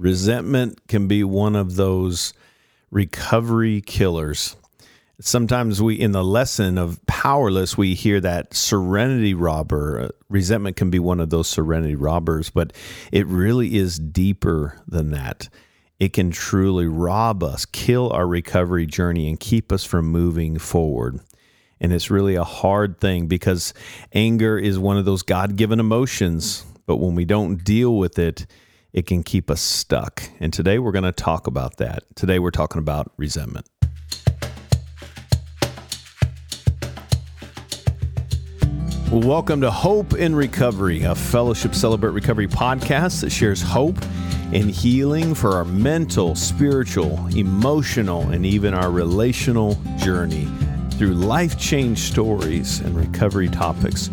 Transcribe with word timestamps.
Resentment 0.00 0.88
can 0.88 1.08
be 1.08 1.22
one 1.22 1.54
of 1.54 1.76
those 1.76 2.32
recovery 2.90 3.82
killers. 3.82 4.56
Sometimes 5.20 5.82
we, 5.82 6.00
in 6.00 6.12
the 6.12 6.24
lesson 6.24 6.78
of 6.78 7.04
powerless, 7.04 7.76
we 7.76 7.92
hear 7.92 8.18
that 8.18 8.54
serenity 8.54 9.34
robber. 9.34 10.00
Uh, 10.00 10.08
resentment 10.30 10.76
can 10.76 10.88
be 10.88 10.98
one 10.98 11.20
of 11.20 11.28
those 11.28 11.48
serenity 11.48 11.96
robbers, 11.96 12.48
but 12.48 12.72
it 13.12 13.26
really 13.26 13.76
is 13.76 13.98
deeper 13.98 14.80
than 14.88 15.10
that. 15.10 15.50
It 15.98 16.14
can 16.14 16.30
truly 16.30 16.86
rob 16.86 17.42
us, 17.42 17.66
kill 17.66 18.10
our 18.10 18.26
recovery 18.26 18.86
journey, 18.86 19.28
and 19.28 19.38
keep 19.38 19.70
us 19.70 19.84
from 19.84 20.06
moving 20.06 20.58
forward. 20.58 21.20
And 21.78 21.92
it's 21.92 22.10
really 22.10 22.36
a 22.36 22.44
hard 22.44 22.98
thing 23.00 23.26
because 23.26 23.74
anger 24.14 24.56
is 24.56 24.78
one 24.78 24.96
of 24.96 25.04
those 25.04 25.22
God 25.22 25.56
given 25.56 25.78
emotions. 25.78 26.64
But 26.86 26.96
when 26.96 27.14
we 27.14 27.26
don't 27.26 27.62
deal 27.62 27.98
with 27.98 28.18
it, 28.18 28.46
it 28.92 29.06
can 29.06 29.22
keep 29.22 29.50
us 29.50 29.60
stuck. 29.60 30.22
And 30.40 30.52
today 30.52 30.78
we're 30.78 30.92
going 30.92 31.04
to 31.04 31.12
talk 31.12 31.46
about 31.46 31.76
that. 31.76 32.04
Today 32.16 32.38
we're 32.38 32.50
talking 32.50 32.78
about 32.78 33.12
resentment. 33.16 33.68
Well, 39.10 39.22
welcome 39.22 39.60
to 39.62 39.72
Hope 39.72 40.14
in 40.14 40.36
Recovery, 40.36 41.02
a 41.02 41.16
Fellowship 41.16 41.74
Celebrate 41.74 42.12
Recovery 42.12 42.46
podcast 42.46 43.22
that 43.22 43.30
shares 43.30 43.60
hope 43.60 43.96
and 44.52 44.70
healing 44.70 45.34
for 45.34 45.54
our 45.54 45.64
mental, 45.64 46.36
spiritual, 46.36 47.26
emotional, 47.36 48.22
and 48.30 48.46
even 48.46 48.72
our 48.72 48.90
relational 48.90 49.76
journey 49.98 50.48
through 50.92 51.14
life 51.14 51.58
change 51.58 51.98
stories 51.98 52.80
and 52.80 52.94
recovery 52.96 53.48
topics, 53.48 54.10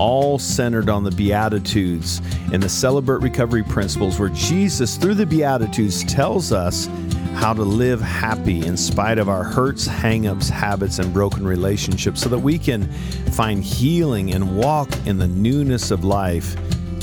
all 0.00 0.38
centered 0.38 0.88
on 0.88 1.04
the 1.04 1.10
Beatitudes 1.10 2.22
and 2.54 2.62
the 2.62 2.68
Celebrate 2.70 3.20
Recovery 3.20 3.62
principles, 3.62 4.18
where 4.18 4.30
Jesus, 4.30 4.96
through 4.96 5.14
the 5.14 5.26
Beatitudes, 5.26 6.04
tells 6.04 6.52
us 6.52 6.88
how 7.34 7.52
to 7.52 7.62
live 7.62 8.00
happy 8.00 8.66
in 8.66 8.78
spite 8.78 9.18
of 9.18 9.28
our 9.28 9.44
hurts, 9.44 9.86
hangups, 9.86 10.48
habits, 10.48 11.00
and 11.00 11.12
broken 11.12 11.46
relationships 11.46 12.22
so 12.22 12.30
that 12.30 12.38
we 12.38 12.58
can 12.58 12.90
find 13.32 13.62
healing 13.62 14.32
and 14.32 14.56
walk 14.56 14.88
in 15.06 15.18
the 15.18 15.28
newness 15.28 15.90
of 15.90 16.02
life 16.02 16.56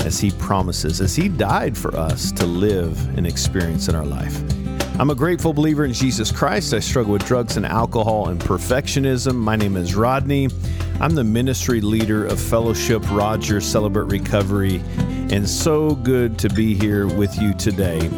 as 0.04 0.18
He 0.18 0.32
promises, 0.32 1.00
as 1.00 1.14
He 1.14 1.28
died 1.28 1.78
for 1.78 1.96
us 1.96 2.32
to 2.32 2.46
live 2.46 3.16
and 3.16 3.28
experience 3.28 3.88
in 3.88 3.94
our 3.94 4.06
life. 4.06 4.57
I'm 5.00 5.10
a 5.10 5.14
grateful 5.14 5.52
believer 5.52 5.84
in 5.84 5.92
Jesus 5.92 6.32
Christ. 6.32 6.74
I 6.74 6.80
struggle 6.80 7.12
with 7.12 7.24
drugs 7.24 7.56
and 7.56 7.64
alcohol 7.64 8.30
and 8.30 8.40
perfectionism. 8.40 9.36
My 9.36 9.54
name 9.54 9.76
is 9.76 9.94
Rodney. 9.94 10.48
I'm 11.00 11.14
the 11.14 11.22
ministry 11.22 11.80
leader 11.80 12.26
of 12.26 12.40
Fellowship 12.40 13.08
Rogers 13.08 13.64
Celebrate 13.64 14.10
Recovery, 14.10 14.82
and 15.30 15.48
so 15.48 15.94
good 15.94 16.36
to 16.40 16.48
be 16.48 16.74
here 16.74 17.06
with 17.06 17.40
you 17.40 17.54
today. 17.54 18.08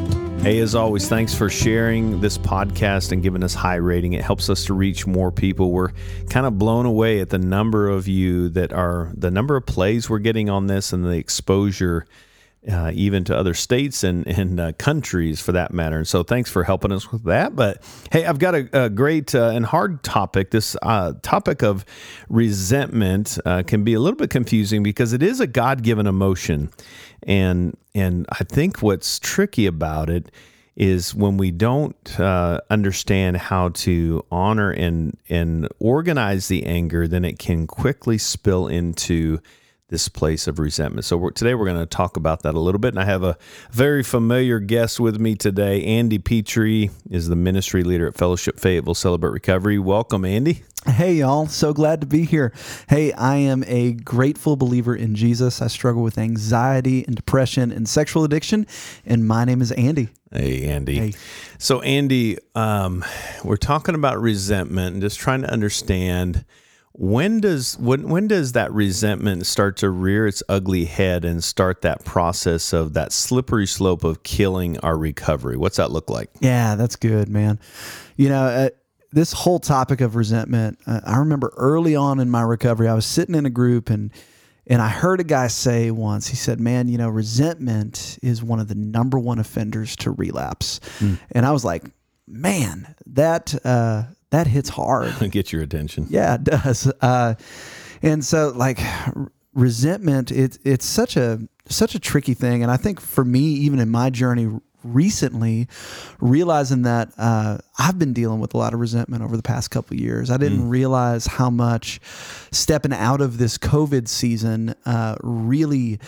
Hey, 0.41 0.59
as 0.61 0.75
always, 0.75 1.07
thanks 1.07 1.35
for 1.35 1.51
sharing 1.51 2.19
this 2.23 2.39
podcast 2.39 3.13
and 3.13 3.23
giving 3.23 3.45
us 3.45 3.53
high 3.53 3.75
rating. 3.75 4.15
It 4.15 4.25
helps 4.25 4.49
us 4.49 4.65
to 4.65 4.73
reach 4.73 5.07
more 5.07 5.31
people. 5.31 5.73
We're 5.73 5.93
kind 6.31 6.47
of 6.47 6.59
blown 6.59 6.87
away 6.87 7.21
at 7.21 7.29
the 7.29 7.39
number 7.39 7.91
of 7.91 8.09
you 8.09 8.49
that 8.49 8.73
are 8.73 9.13
the 9.15 9.31
number 9.31 9.55
of 9.55 9.67
plays 9.67 10.09
we're 10.09 10.19
getting 10.19 10.49
on 10.49 10.67
this 10.67 10.95
and 10.95 11.05
the 11.05 11.11
exposure 11.11 12.07
uh, 12.69 12.91
even 12.93 13.25
to 13.25 13.37
other 13.37 13.55
states 13.55 14.05
and, 14.05 14.27
and 14.27 14.61
uh, 14.61 14.73
countries 14.73 15.41
for 15.41 15.53
that 15.53 15.73
matter. 15.73 15.97
And 15.97 16.07
so 16.07 16.23
thanks 16.23 16.51
for 16.51 16.63
helping 16.63 16.93
us 16.93 17.11
with 17.11 17.25
that. 17.25 17.57
But 17.57 17.83
hey, 18.13 18.27
I've 18.27 18.39
got 18.39 18.55
a, 18.55 18.85
a 18.85 18.91
great 18.91 19.35
uh, 19.35 19.51
and 19.55 19.65
hard 19.65 20.03
topic. 20.03 20.51
This 20.51 20.77
uh, 20.83 21.15
topic 21.23 21.63
of 21.63 21.87
resentment 22.29 23.39
uh, 23.47 23.63
can 23.67 23.83
be 23.83 23.95
a 23.95 24.01
little 24.01 24.17
bit 24.17 24.31
confusing 24.31 24.83
because 24.83 25.13
it 25.13 25.23
is 25.23 25.41
a 25.41 25.47
God 25.47 25.83
given 25.83 26.07
emotion. 26.07 26.71
And, 27.23 27.77
and 27.95 28.27
I 28.29 28.45
think 28.45 28.83
what's 28.83 29.19
tricky 29.19 29.67
about 29.67 30.11
it 30.11 30.31
is 30.77 31.15
when 31.15 31.37
we 31.37 31.51
don't 31.51 32.21
uh, 32.21 32.61
understand 32.71 33.37
how 33.37 33.71
to 33.71 34.25
honor 34.31 34.71
and, 34.71 35.17
and 35.29 35.69
organize 35.79 36.49
the 36.49 36.65
anger, 36.65 37.09
then 37.09 37.25
it 37.25 37.39
can 37.39 37.67
quickly 37.67 38.19
spill 38.19 38.69
into 38.69 39.41
this 39.91 40.09
place 40.09 40.47
of 40.47 40.59
resentment. 40.59 41.05
So 41.05 41.17
we're, 41.17 41.33
today 41.33 41.55
we're 41.55 41.67
going 41.67 41.81
to 41.81 41.87
talk 41.87 42.17
about 42.17 42.43
that 42.45 42.55
a 42.55 42.61
little 42.61 42.79
bit. 42.79 42.95
And 42.95 43.01
I 43.01 43.05
have 43.05 43.25
a 43.25 43.37
very 43.73 44.03
familiar 44.03 44.61
guest 44.61 45.01
with 45.01 45.21
me 45.21 45.35
today. 45.35 45.85
Andy 45.85 46.19
Petrie 46.19 46.91
is 47.11 47.29
the 47.29 47.37
ministry 47.37 47.83
leader 47.83 48.07
at 48.07 48.17
Fellowship 48.17 48.59
Fayetteville 48.59 48.95
Celebrate 48.95 49.31
Recovery. 49.31 49.79
Welcome, 49.79 50.25
Andy. 50.25 50.63
Hey, 50.87 51.15
y'all. 51.15 51.47
So 51.47 51.75
glad 51.75 52.01
to 52.01 52.07
be 52.07 52.25
here. 52.25 52.55
Hey, 52.89 53.13
I 53.13 53.37
am 53.37 53.65
a 53.67 53.93
grateful 53.93 54.57
believer 54.57 54.95
in 54.95 55.15
Jesus. 55.15 55.61
I 55.61 55.67
struggle 55.67 56.03
with 56.03 56.17
anxiety 56.17 57.05
and 57.05 57.15
depression 57.15 57.71
and 57.71 57.89
sexual 57.89 58.25
addiction. 58.25 58.67
And 59.05 59.27
my 59.27 59.45
name 59.45 59.61
is 59.61 59.73
Andy. 59.73 60.09
Hey, 60.33 60.65
Andy. 60.69 60.95
Hey. 60.95 61.13
So, 61.59 61.83
Andy, 61.83 62.39
um, 62.55 63.05
we're 63.45 63.57
talking 63.57 63.97
about 63.97 64.21
resentment 64.21 64.95
and 64.95 65.03
just 65.03 65.19
trying 65.19 65.43
to 65.43 65.53
understand 65.53 66.45
when 67.01 67.41
does 67.41 67.79
when 67.79 68.11
when 68.11 68.29
does 68.29 68.53
that 68.53 68.71
resentment 68.75 69.47
start 69.47 69.79
to 69.79 69.89
rear 69.89 70.27
its 70.27 70.43
ugly 70.51 70.85
head 70.85 71.25
and 71.25 71.43
start 71.43 71.81
that 71.81 72.05
process 72.05 72.75
of 72.75 72.93
that 72.93 73.11
slippery 73.11 73.67
slope 73.67 74.05
of 74.05 74.23
killing 74.23 74.79
our 74.81 74.99
recovery? 74.99 75.57
What's 75.57 75.79
that 75.79 75.91
look 75.91 76.11
like? 76.11 76.29
Yeah, 76.41 76.75
that's 76.75 76.97
good, 76.97 77.31
man. 77.31 77.59
You 78.17 78.29
know, 78.29 78.43
uh, 78.43 78.69
this 79.13 79.33
whole 79.33 79.59
topic 79.59 80.03
of 80.03 80.15
resentment. 80.15 80.79
Uh, 80.87 81.01
I 81.07 81.17
remember 81.17 81.55
early 81.57 81.97
on 81.97 82.21
in 82.21 82.29
my 82.29 82.43
recovery, 82.43 82.87
I 82.87 82.93
was 82.93 83.07
sitting 83.07 83.35
in 83.35 83.47
a 83.47 83.51
group 83.51 83.89
and 83.89 84.13
and 84.67 84.83
I 84.83 84.89
heard 84.89 85.21
a 85.21 85.25
guy 85.25 85.47
say 85.47 85.91
once. 85.91 86.27
He 86.27 86.37
said, 86.37 86.61
"Man, 86.61 86.87
you 86.87 86.99
know, 86.99 87.09
resentment 87.09 88.19
is 88.23 88.43
one 88.43 88.61
of 88.61 88.69
the 88.69 88.75
number 88.75 89.19
one 89.19 89.39
offenders 89.39 89.97
to 89.97 90.11
relapse." 90.11 90.81
Mm. 90.99 91.19
And 91.31 91.47
I 91.47 91.53
was 91.53 91.65
like, 91.65 91.83
"Man, 92.29 92.95
that." 93.07 93.55
Uh, 93.65 94.03
that 94.31 94.47
hits 94.47 94.69
hard. 94.69 95.15
Get 95.31 95.53
your 95.53 95.63
attention. 95.63 96.07
Yeah, 96.09 96.35
it 96.35 96.45
does. 96.45 96.91
Uh, 97.01 97.35
and 98.03 98.25
so 98.25 98.53
like 98.55 98.81
resentment, 99.55 100.31
it's 100.31 100.59
it's 100.65 100.87
such 100.87 101.17
a 101.17 101.41
such 101.69 101.95
a 101.95 101.99
tricky 101.99 102.35
thing. 102.35 102.63
And 102.63 102.71
I 102.71 102.77
think 102.77 103.01
for 103.01 103.25
me, 103.25 103.41
even 103.41 103.79
in 103.79 103.89
my 103.91 104.11
journey 104.11 104.49
recently, 104.83 105.69
realizing 106.21 106.83
that 106.83 107.11
uh, 107.19 107.59
I've 107.79 107.99
been 107.99 108.13
dealing 108.13 108.41
with 108.41 108.55
a 108.55 108.57
lot 108.57 108.73
of 108.73 108.81
resentment 108.81 109.23
over 109.23 109.37
the 109.37 109.43
past 109.43 109.71
couple 109.71 109.97
years. 109.97 110.31
I 110.31 110.37
didn't 110.37 110.67
mm. 110.67 110.71
realize 110.71 111.27
how 111.27 111.51
much 111.51 112.01
stepping 112.51 112.93
out 112.93 113.21
of 113.21 113.39
this 113.39 113.59
COVID 113.59 114.09
season 114.09 114.75
uh, 114.87 115.17
really 115.23 116.01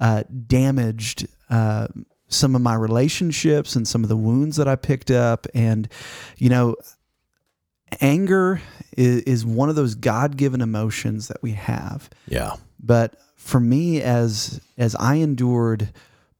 uh, 0.00 0.24
damaged 0.46 1.26
uh, 1.50 1.88
some 2.28 2.54
of 2.54 2.60
my 2.60 2.74
relationships 2.74 3.74
and 3.74 3.88
some 3.88 4.02
of 4.02 4.08
the 4.08 4.16
wounds 4.16 4.56
that 4.56 4.68
I 4.68 4.76
picked 4.76 5.10
up. 5.10 5.46
And, 5.54 5.88
you 6.36 6.50
know, 6.50 6.76
anger 8.00 8.60
is, 8.96 9.22
is 9.22 9.46
one 9.46 9.68
of 9.68 9.76
those 9.76 9.94
God-given 9.94 10.60
emotions 10.60 11.28
that 11.28 11.42
we 11.42 11.52
have. 11.52 12.10
Yeah. 12.26 12.54
But 12.80 13.14
for 13.36 13.60
me, 13.60 14.02
as 14.02 14.60
as 14.76 14.94
I 14.96 15.16
endured 15.16 15.92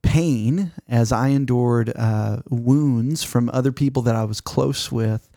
pain, 0.03 0.73
as 0.89 1.13
I 1.13 1.29
endured 1.29 1.93
uh, 1.97 2.43
wounds 2.49 3.25
from 3.25 3.51
other 3.53 3.73
people 3.73 4.03
that 4.03 4.15
I 4.15 4.25
was 4.25 4.41
close 4.41 4.93
with, 4.93 5.29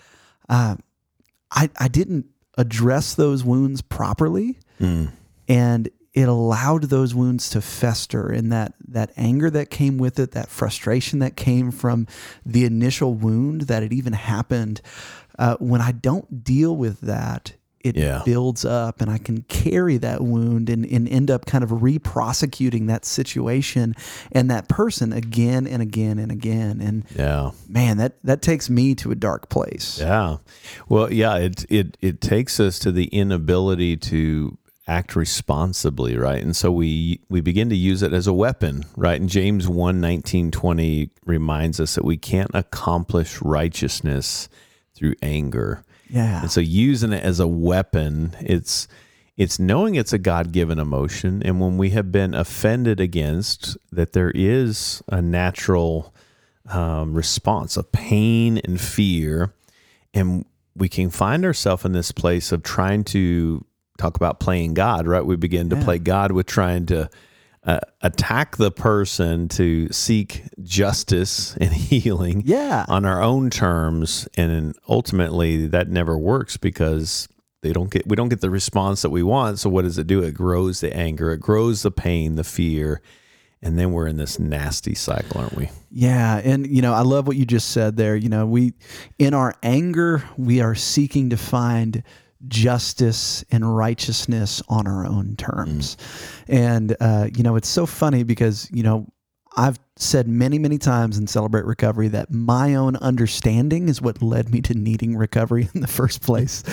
uh, 0.50 0.76
I 1.52 1.70
I 1.80 1.88
didn't 1.88 2.26
address 2.58 3.16
those 3.16 3.44
wounds 3.44 3.82
properly, 3.82 4.60
mm. 4.80 5.12
and 5.48 5.90
it 6.14 6.28
allowed 6.28 6.84
those 6.84 7.16
wounds 7.16 7.50
to 7.52 7.62
fester 7.62 8.28
and 8.30 8.52
that 8.52 8.74
that 8.88 9.12
anger 9.16 9.50
that 9.50 9.70
came 9.70 9.98
with 9.98 10.20
it 10.20 10.32
that 10.32 10.50
frustration 10.50 11.20
that 11.20 11.36
came 11.38 11.72
from 11.72 12.06
the 12.46 12.66
initial 12.66 13.14
wound 13.14 13.62
that 13.62 13.82
it 13.82 13.94
even 13.94 14.14
happened 14.14 14.82
uh, 15.41 15.57
when 15.57 15.81
I 15.81 15.91
don't 15.91 16.44
deal 16.44 16.75
with 16.75 17.02
that, 17.02 17.53
it 17.79 17.97
yeah. 17.97 18.22
builds 18.24 18.63
up 18.63 19.02
and 19.02 19.09
I 19.09 19.18
can 19.18 19.41
carry 19.41 19.97
that 19.97 20.22
wound 20.22 20.69
and, 20.69 20.85
and 20.85 21.09
end 21.09 21.31
up 21.31 21.47
kind 21.47 21.63
of 21.63 21.81
re-prosecuting 21.81 22.85
that 22.85 23.06
situation 23.06 23.96
and 24.31 24.51
that 24.51 24.68
person 24.68 25.12
again 25.12 25.66
and 25.66 25.81
again 25.81 26.19
and 26.19 26.31
again. 26.31 26.80
And 26.80 27.06
yeah, 27.16 27.51
man, 27.68 27.98
that, 27.98 28.21
that 28.24 28.44
takes 28.44 28.69
me 28.69 28.94
to 28.95 29.10
a 29.10 29.16
dark 29.16 29.50
place. 29.50 30.00
Yeah. 30.00 30.38
Well, 30.88 31.12
yeah, 31.12 31.38
it, 31.38 31.66
it, 31.71 31.98
it 32.01 32.21
takes 32.21 32.60
us 32.60 32.77
to 32.77 32.92
the 32.92 33.06
inability 33.06 33.98
to 33.98 34.60
act 34.88 35.16
responsibly, 35.16 36.18
right? 36.18 36.44
And 36.44 36.56
so 36.56 36.71
we 36.71 37.21
we 37.30 37.42
begin 37.42 37.69
to 37.69 37.75
use 37.75 38.04
it 38.04 38.13
as 38.13 38.27
a 38.27 38.33
weapon, 38.33 38.83
right? 38.95 39.19
And 39.19 39.30
James 39.30 39.68
1, 39.68 40.00
19, 40.00 40.51
20 40.51 41.10
reminds 41.25 41.80
us 41.80 41.95
that 41.95 42.06
we 42.06 42.18
can't 42.18 42.51
accomplish 42.54 43.42
righteousness 43.42 44.50
through 45.01 45.15
anger. 45.21 45.83
Yeah. 46.09 46.42
And 46.42 46.51
so 46.51 46.62
using 46.62 47.12
it 47.12 47.24
as 47.24 47.39
a 47.39 47.48
weapon, 47.48 48.36
it's 48.39 48.88
it's 49.36 49.59
knowing 49.59 49.95
it's 49.95 50.13
a 50.13 50.19
God-given 50.19 50.77
emotion 50.77 51.42
and 51.44 51.59
when 51.59 51.77
we 51.77 51.92
have 51.92 52.12
been 52.12 52.36
offended 52.36 53.00
against 53.00 53.75
that 53.92 54.13
there 54.13 54.31
is 54.36 55.01
a 55.07 55.21
natural 55.21 56.13
um, 56.69 57.15
response 57.15 57.75
of 57.75 57.92
pain 57.92 58.59
and 58.59 58.80
fear 58.80 59.53
and 60.13 60.45
we 60.75 60.89
can 60.89 61.09
find 61.09 61.44
ourselves 61.45 61.86
in 61.86 61.94
this 61.94 62.12
place 62.12 62.51
of 62.51 62.62
trying 62.62 63.04
to 63.06 63.65
talk 63.97 64.15
about 64.15 64.39
playing 64.39 64.74
God, 64.74 65.07
right? 65.07 65.25
We 65.25 65.38
begin 65.38 65.69
to 65.69 65.77
yeah. 65.77 65.83
play 65.83 66.00
God 66.00 66.33
with 66.33 66.45
trying 66.45 66.86
to 66.88 67.09
uh, 67.63 67.80
attack 68.02 68.58
the 68.58 68.72
person 68.72 69.48
to 69.50 69.88
seek 69.92 70.44
justice 70.63 71.56
and 71.58 71.72
healing 71.74 72.42
Yeah. 72.46 72.86
on 72.88 73.06
our 73.06 73.22
own 73.22 73.50
terms 73.50 74.28
and 74.36 74.75
ultimately 74.90 75.68
that 75.68 75.88
never 75.90 76.18
works 76.18 76.58
because 76.58 77.28
they 77.62 77.72
don't 77.74 77.92
get 77.92 78.08
we 78.08 78.16
don't 78.16 78.30
get 78.30 78.42
the 78.42 78.50
response 78.50 79.04
that 79.04 79.12
we 79.12 79.22
want 79.22 79.60
so 79.60 79.69
what 79.69 79.84
does 79.84 80.00
it 80.00 80.08
do 80.08 80.24
it 80.24 80.31
grows 80.34 80.80
the 80.81 80.92
anger 80.96 81.31
it 81.31 81.40
grows 81.40 81.84
the 81.84 81.92
pain 81.92 82.36
the 82.36 82.44
fear 82.44 83.00
and 83.62 83.78
then 83.78 83.92
we're 83.92 84.07
in 84.07 84.18
this 84.18 84.40
nasty 84.40 84.96
cycle 84.96 85.40
aren't 85.42 85.56
we 85.56 85.69
Yeah, 85.92 86.38
and 86.44 86.66
you 86.66 86.81
know, 86.81 86.94
I 86.94 87.02
love 87.02 87.28
what 87.28 87.36
you 87.38 87.46
just 87.46 87.69
said 87.69 87.96
there. 87.96 88.16
You 88.16 88.30
know, 88.30 88.48
we 88.48 88.74
in 89.19 89.36
our 89.36 89.54
anger, 89.62 90.24
we 90.36 90.62
are 90.62 90.74
seeking 90.74 91.30
to 91.30 91.38
find 91.38 92.02
justice 92.48 93.44
and 93.52 93.76
righteousness 93.76 94.62
on 94.68 94.88
our 94.88 95.06
own 95.06 95.36
terms. 95.36 95.98
And 96.48 96.96
uh, 97.00 97.30
you 97.36 97.44
know, 97.44 97.56
it's 97.56 97.70
so 97.70 97.86
funny 97.86 98.24
because, 98.24 98.70
you 98.72 98.84
know, 98.84 99.08
I've 99.58 99.80
said 99.98 100.28
many, 100.28 100.60
many 100.60 100.78
times 100.78 101.18
in 101.18 101.28
Celebrate 101.28 101.66
Recovery 101.66 102.08
that 102.10 102.32
my 102.32 102.76
own 102.76 102.96
understanding 102.98 103.90
is 103.90 104.02
what 104.02 104.22
led 104.22 104.50
me 104.50 104.62
to 104.62 104.74
needing 104.74 105.18
recovery 105.18 105.70
in 105.76 105.82
the 105.82 105.88
first 105.88 106.22
place. 106.22 106.64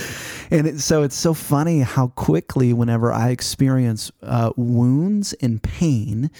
and 0.50 0.66
it, 0.66 0.80
so 0.80 1.02
it's 1.02 1.16
so 1.16 1.34
funny 1.34 1.80
how 1.80 2.08
quickly, 2.08 2.72
whenever 2.72 3.12
I 3.12 3.30
experience 3.30 4.12
uh, 4.22 4.52
wounds 4.56 5.32
and 5.34 5.62
pain, 5.62 6.30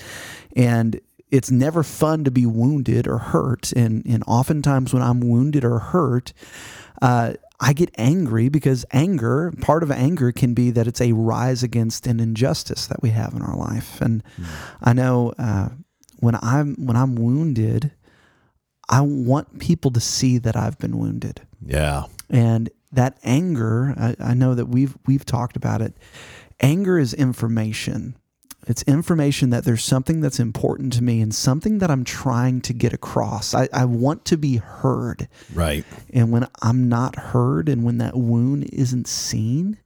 and 0.54 1.00
it's 1.30 1.50
never 1.50 1.82
fun 1.82 2.24
to 2.24 2.30
be 2.30 2.46
wounded 2.46 3.06
or 3.06 3.18
hurt. 3.18 3.72
And, 3.72 4.06
and 4.06 4.22
oftentimes, 4.26 4.94
when 4.94 5.02
I'm 5.02 5.20
wounded 5.20 5.64
or 5.64 5.78
hurt, 5.78 6.32
uh, 7.02 7.34
I 7.60 7.72
get 7.72 7.90
angry 7.98 8.48
because 8.48 8.84
anger, 8.92 9.52
part 9.60 9.82
of 9.82 9.90
anger 9.90 10.30
can 10.30 10.54
be 10.54 10.70
that 10.70 10.86
it's 10.86 11.00
a 11.00 11.12
rise 11.12 11.62
against 11.62 12.06
an 12.06 12.20
injustice 12.20 12.86
that 12.86 13.02
we 13.02 13.10
have 13.10 13.34
in 13.34 13.42
our 13.42 13.56
life. 13.56 14.00
And 14.00 14.22
I 14.80 14.92
know 14.92 15.34
uh, 15.38 15.70
when 16.20 16.36
I'm 16.40 16.76
when 16.86 16.96
I'm 16.96 17.16
wounded, 17.16 17.92
I 18.88 19.00
want 19.00 19.58
people 19.58 19.90
to 19.90 20.00
see 20.00 20.38
that 20.38 20.56
I've 20.56 20.78
been 20.78 20.98
wounded. 20.98 21.42
yeah 21.64 22.04
And 22.30 22.70
that 22.92 23.18
anger, 23.22 23.94
I, 23.98 24.16
I 24.20 24.34
know 24.34 24.54
that 24.54 24.66
we've 24.66 24.96
we've 25.06 25.26
talked 25.26 25.56
about 25.56 25.82
it. 25.82 25.94
Anger 26.60 26.98
is 26.98 27.12
information. 27.12 28.16
It's 28.66 28.82
information 28.82 29.50
that 29.50 29.64
there's 29.64 29.82
something 29.82 30.20
that's 30.20 30.38
important 30.38 30.92
to 30.94 31.02
me 31.02 31.22
and 31.22 31.34
something 31.34 31.78
that 31.78 31.90
I'm 31.90 32.04
trying 32.04 32.60
to 32.62 32.74
get 32.74 32.92
across. 32.92 33.54
I, 33.54 33.68
I 33.72 33.86
want 33.86 34.26
to 34.26 34.36
be 34.36 34.56
heard. 34.56 35.28
right 35.54 35.84
And 36.12 36.30
when 36.30 36.46
I'm 36.60 36.88
not 36.88 37.16
heard 37.16 37.68
and 37.68 37.82
when 37.82 37.98
that 37.98 38.14
wound 38.14 38.64
isn't 38.64 39.08
seen, 39.08 39.78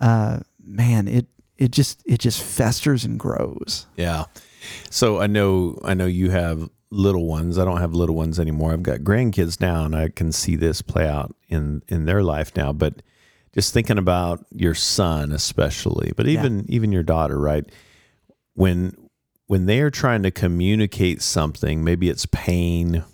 uh, 0.00 0.40
man, 0.64 1.08
it 1.08 1.26
it 1.58 1.70
just 1.70 2.02
it 2.06 2.18
just 2.18 2.42
festers 2.42 3.04
and 3.04 3.18
grows. 3.18 3.86
Yeah. 3.96 4.24
So 4.90 5.20
I 5.20 5.26
know 5.26 5.80
I 5.84 5.94
know 5.94 6.06
you 6.06 6.30
have 6.30 6.70
little 6.90 7.26
ones. 7.26 7.58
I 7.58 7.64
don't 7.64 7.80
have 7.80 7.94
little 7.94 8.14
ones 8.14 8.38
anymore. 8.38 8.72
I've 8.72 8.82
got 8.82 9.00
grandkids 9.00 9.60
now 9.60 9.84
and 9.84 9.96
I 9.96 10.10
can 10.10 10.30
see 10.30 10.54
this 10.56 10.82
play 10.82 11.08
out 11.08 11.34
in 11.48 11.82
in 11.88 12.04
their 12.04 12.22
life 12.22 12.54
now, 12.56 12.72
but 12.72 13.02
just 13.54 13.72
thinking 13.74 13.98
about 13.98 14.46
your 14.50 14.74
son 14.74 15.32
especially, 15.32 16.12
but 16.16 16.26
even 16.28 16.64
even 16.68 16.92
your 16.92 17.02
daughter, 17.02 17.38
right? 17.38 17.64
When 18.54 18.96
when 19.46 19.66
they 19.66 19.80
are 19.80 19.90
trying 19.90 20.22
to 20.22 20.30
communicate 20.30 21.20
something, 21.22 21.84
maybe 21.84 22.08
it's 22.08 22.26
pain, 22.26 23.04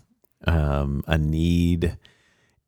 um, 0.46 1.02
a 1.06 1.18
need, 1.18 1.96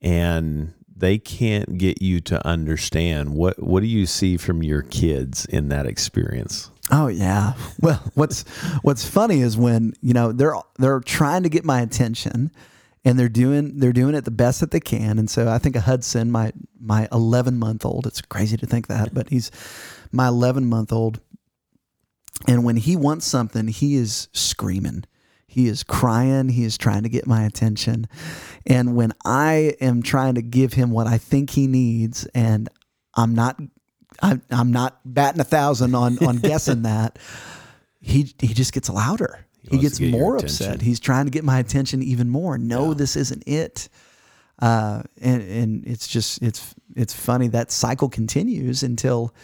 and 0.01 0.75
they 0.97 1.19
can't 1.19 1.79
get 1.79 2.03
you 2.03 2.21
to 2.21 2.47
understand 2.47 3.35
what 3.35 3.63
what 3.63 3.81
do 3.81 3.87
you 3.87 4.07
see 4.07 4.37
from 4.37 4.63
your 4.63 4.83
kids 4.83 5.47
in 5.47 5.69
that 5.69 5.87
experience? 5.87 6.71
Oh 6.91 7.09
yeah. 7.09 7.55
Well, 7.81 8.03
what's 8.15 8.43
what's 8.83 9.09
funny 9.09 9.41
is 9.41 9.57
when 9.57 9.95
you 10.03 10.13
know 10.13 10.33
they're 10.33 10.55
they're 10.79 11.01
trying 11.01 11.45
to 11.45 11.49
get 11.49 11.65
my 11.65 11.81
attention, 11.81 12.51
and 13.05 13.19
they're 13.19 13.29
doing 13.29 13.79
they're 13.79 13.93
doing 13.93 14.15
it 14.15 14.25
the 14.25 14.31
best 14.31 14.61
that 14.61 14.71
they 14.71 14.81
can. 14.81 15.19
And 15.19 15.31
so 15.31 15.49
I 15.49 15.59
think 15.59 15.77
a 15.77 15.81
Hudson, 15.81 16.31
my 16.31 16.53
my 16.79 17.09
11 17.13 17.59
month 17.59 17.85
old. 17.85 18.07
It's 18.07 18.21
crazy 18.21 18.57
to 18.59 18.67
think 18.67 18.89
that, 18.89 19.15
but 19.15 19.31
he's 19.31 19.51
my 20.13 20.29
11 20.29 20.67
month 20.67 20.93
old. 20.93 21.21
And 22.47 22.65
when 22.65 22.77
he 22.77 22.97
wants 22.97 23.27
something, 23.27 23.69
he 23.69 23.97
is 23.97 24.29
screaming. 24.33 25.05
He 25.47 25.67
is 25.67 25.83
crying. 25.83 26.49
He 26.49 26.65
is 26.65 26.79
trying 26.79 27.03
to 27.03 27.09
get 27.09 27.27
my 27.27 27.43
attention. 27.43 28.07
And 28.67 28.95
when 28.95 29.13
I 29.25 29.75
am 29.81 30.03
trying 30.03 30.37
to 30.37 30.43
give 30.43 30.75
him 30.75 30.91
what 30.91 31.07
I 31.07 31.19
think 31.19 31.51
he 31.51 31.67
needs, 31.67 32.25
and 32.35 32.69
I'm 33.15 33.35
not, 33.35 33.61
I'm, 34.23 34.43
I'm 34.51 34.71
not 34.71 35.01
batting 35.05 35.41
a 35.41 35.45
thousand 35.45 35.95
on 35.95 36.25
on 36.25 36.37
guessing 36.43 36.83
that, 36.83 37.19
he 38.01 38.33
he 38.39 38.55
just 38.55 38.73
gets 38.73 38.89
louder. 38.89 39.45
He, 39.63 39.77
wants 39.77 39.83
gets 39.83 39.99
get 39.99 40.13
more 40.13 40.37
upset. 40.37 40.81
He's 40.81 41.01
trying 41.01 41.25
to 41.27 41.31
get 41.31 41.45
my 41.45 41.59
attention 41.59 42.03
even 42.03 42.29
more. 42.29 42.57
No, 42.57 42.95
this 42.95 43.17
isn't 43.17 43.43
it. 43.47 43.89
Uh, 44.61 45.03
and 45.21 45.43
and 45.43 45.87
it's 45.87 46.07
just 46.07 46.43
it's 46.43 46.75
it's 46.95 47.15
funny 47.15 47.49
that 47.49 47.73
cycle 47.73 48.09
continues 48.09 48.83
until 48.83 49.35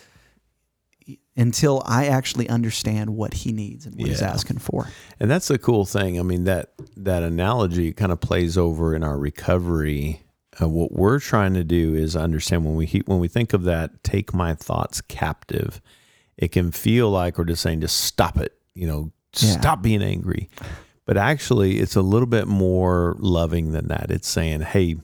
until 1.36 1.82
I 1.84 2.06
actually 2.06 2.48
understand 2.48 3.10
what 3.10 3.34
he 3.34 3.52
needs 3.52 3.84
and 3.86 3.94
what 3.96 4.08
he's 4.08 4.22
asking 4.22 4.58
for. 4.58 4.88
And 5.20 5.30
that's 5.30 5.50
a 5.50 5.58
cool 5.58 5.84
thing. 5.84 6.18
I 6.18 6.22
mean 6.22 6.44
that 6.44 6.72
that 6.96 7.22
analogy 7.22 7.92
kind 7.92 8.12
of 8.12 8.20
plays 8.20 8.56
over 8.56 8.94
in 8.94 9.02
our 9.04 9.18
recovery. 9.18 10.22
Uh, 10.60 10.68
what 10.68 10.92
we're 10.92 11.20
trying 11.20 11.52
to 11.54 11.64
do 11.64 11.94
is 11.94 12.16
understand 12.16 12.64
when 12.64 12.74
we 12.76 12.86
when 13.06 13.18
we 13.18 13.28
think 13.28 13.52
of 13.52 13.64
that, 13.64 14.02
take 14.02 14.32
my 14.32 14.54
thoughts 14.54 15.00
captive. 15.02 15.80
It 16.38 16.48
can 16.52 16.70
feel 16.72 17.10
like 17.10 17.36
we're 17.38 17.44
just 17.44 17.62
saying, 17.62 17.80
just 17.82 17.98
stop 18.00 18.36
it. 18.38 18.52
You 18.74 18.86
know, 18.86 19.12
Yeah. 19.38 19.58
stop 19.60 19.82
being 19.82 20.02
angry. 20.02 20.48
But 21.04 21.16
actually, 21.18 21.78
it's 21.78 21.94
a 21.96 22.02
little 22.02 22.26
bit 22.26 22.48
more 22.48 23.14
loving 23.18 23.72
than 23.72 23.88
that. 23.88 24.10
It's 24.10 24.26
saying, 24.28 24.62
hey, 24.62 24.96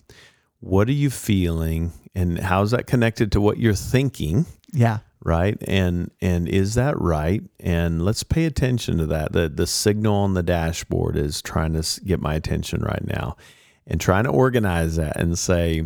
what 0.60 0.88
are 0.88 0.92
you 0.92 1.10
feeling, 1.10 1.92
and 2.14 2.38
how's 2.38 2.70
that 2.72 2.86
connected 2.86 3.32
to 3.32 3.40
what 3.40 3.58
you're 3.58 3.74
thinking? 3.74 4.46
Yeah. 4.72 4.98
Right? 5.24 5.56
And 5.66 6.10
and 6.20 6.48
is 6.48 6.74
that 6.74 6.98
right? 7.00 7.42
And 7.60 8.04
let's 8.04 8.22
pay 8.22 8.44
attention 8.44 8.98
to 8.98 9.06
that. 9.06 9.32
The 9.32 9.48
the 9.48 9.66
signal 9.66 10.14
on 10.14 10.34
the 10.34 10.42
dashboard 10.42 11.16
is 11.16 11.42
trying 11.42 11.80
to 11.80 12.00
get 12.04 12.20
my 12.20 12.34
attention 12.34 12.82
right 12.82 13.06
now 13.06 13.36
and 13.86 14.00
trying 14.00 14.24
to 14.24 14.30
organize 14.30 14.96
that 14.96 15.16
and 15.16 15.38
say 15.38 15.84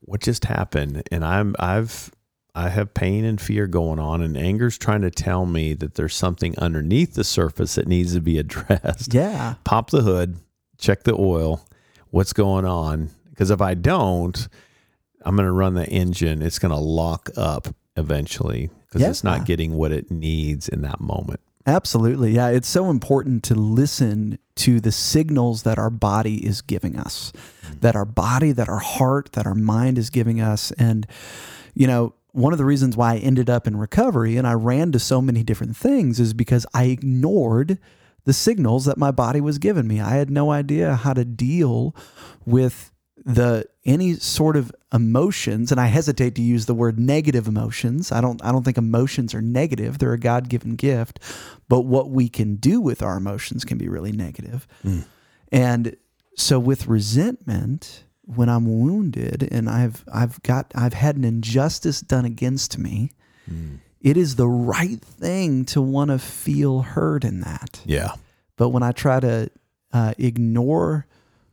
what 0.00 0.20
just 0.20 0.44
happened? 0.44 1.02
And 1.10 1.24
i'm 1.24 1.54
i've 1.58 2.10
i 2.54 2.68
have 2.68 2.94
pain 2.94 3.24
and 3.24 3.40
fear 3.40 3.66
going 3.66 3.98
on 4.00 4.22
and 4.22 4.36
anger's 4.36 4.76
trying 4.76 5.02
to 5.02 5.10
tell 5.10 5.46
me 5.46 5.72
that 5.74 5.94
there's 5.94 6.16
something 6.16 6.58
underneath 6.58 7.14
the 7.14 7.22
surface 7.24 7.76
that 7.76 7.86
needs 7.86 8.14
to 8.14 8.20
be 8.20 8.38
addressed. 8.44 9.14
Yeah. 9.14 9.54
pop 9.64 9.90
the 9.90 10.02
hood, 10.02 10.36
check 10.78 11.04
the 11.04 11.14
oil, 11.14 11.64
what's 12.10 12.32
going 12.32 12.64
on. 12.64 13.10
Because 13.30 13.50
if 13.50 13.60
I 13.60 13.74
don't, 13.74 14.48
I'm 15.22 15.36
going 15.36 15.46
to 15.46 15.52
run 15.52 15.74
the 15.74 15.86
engine. 15.86 16.42
It's 16.42 16.58
going 16.58 16.72
to 16.72 16.78
lock 16.78 17.30
up 17.36 17.68
eventually 17.96 18.70
because 18.86 19.02
it's 19.02 19.24
not 19.24 19.44
getting 19.44 19.74
what 19.74 19.92
it 19.92 20.10
needs 20.10 20.68
in 20.68 20.82
that 20.82 21.00
moment. 21.00 21.40
Absolutely. 21.66 22.32
Yeah. 22.32 22.48
It's 22.48 22.68
so 22.68 22.90
important 22.90 23.44
to 23.44 23.54
listen 23.54 24.38
to 24.56 24.80
the 24.80 24.92
signals 24.92 25.62
that 25.62 25.78
our 25.78 25.90
body 25.90 26.44
is 26.44 26.62
giving 26.62 26.98
us, 26.98 27.32
mm. 27.66 27.80
that 27.80 27.94
our 27.94 28.06
body, 28.06 28.52
that 28.52 28.68
our 28.68 28.78
heart, 28.78 29.32
that 29.32 29.46
our 29.46 29.54
mind 29.54 29.98
is 29.98 30.10
giving 30.10 30.40
us. 30.40 30.72
And, 30.72 31.06
you 31.74 31.86
know, 31.86 32.14
one 32.32 32.52
of 32.52 32.58
the 32.58 32.64
reasons 32.64 32.96
why 32.96 33.14
I 33.14 33.18
ended 33.18 33.50
up 33.50 33.66
in 33.66 33.76
recovery 33.76 34.36
and 34.36 34.46
I 34.46 34.54
ran 34.54 34.90
to 34.92 34.98
so 34.98 35.20
many 35.20 35.42
different 35.42 35.76
things 35.76 36.18
is 36.18 36.32
because 36.32 36.66
I 36.72 36.84
ignored 36.84 37.78
the 38.24 38.32
signals 38.32 38.84
that 38.86 38.98
my 38.98 39.10
body 39.10 39.40
was 39.40 39.58
giving 39.58 39.86
me. 39.86 40.00
I 40.00 40.10
had 40.10 40.30
no 40.30 40.50
idea 40.50 40.94
how 40.94 41.12
to 41.12 41.24
deal 41.24 41.94
with 42.44 42.90
the 43.24 43.66
any 43.84 44.14
sort 44.14 44.56
of 44.56 44.72
emotions 44.92 45.70
and 45.70 45.80
I 45.80 45.86
hesitate 45.86 46.34
to 46.36 46.42
use 46.42 46.66
the 46.66 46.74
word 46.74 46.98
negative 46.98 47.46
emotions. 47.46 48.12
I 48.12 48.20
don't 48.20 48.42
I 48.44 48.52
don't 48.52 48.64
think 48.64 48.78
emotions 48.78 49.34
are 49.34 49.42
negative. 49.42 49.98
They're 49.98 50.12
a 50.12 50.18
God-given 50.18 50.76
gift, 50.76 51.18
but 51.68 51.82
what 51.82 52.10
we 52.10 52.28
can 52.28 52.56
do 52.56 52.80
with 52.80 53.02
our 53.02 53.16
emotions 53.16 53.64
can 53.64 53.78
be 53.78 53.88
really 53.88 54.12
negative. 54.12 54.66
And 55.52 55.96
so 56.36 56.58
with 56.58 56.86
resentment, 56.86 58.04
when 58.22 58.48
I'm 58.48 58.80
wounded 58.80 59.48
and 59.50 59.68
I've 59.68 60.04
I've 60.12 60.42
got 60.42 60.72
I've 60.74 60.94
had 60.94 61.16
an 61.16 61.24
injustice 61.24 62.00
done 62.00 62.24
against 62.24 62.78
me, 62.78 63.10
it 64.00 64.16
is 64.16 64.36
the 64.36 64.48
right 64.48 65.00
thing 65.00 65.64
to 65.66 65.82
want 65.82 66.10
to 66.10 66.18
feel 66.18 66.82
hurt 66.82 67.24
in 67.24 67.40
that. 67.40 67.80
Yeah. 67.84 68.12
But 68.56 68.70
when 68.70 68.82
I 68.82 68.92
try 68.92 69.20
to 69.20 69.50
uh, 69.92 70.14
ignore 70.16 71.06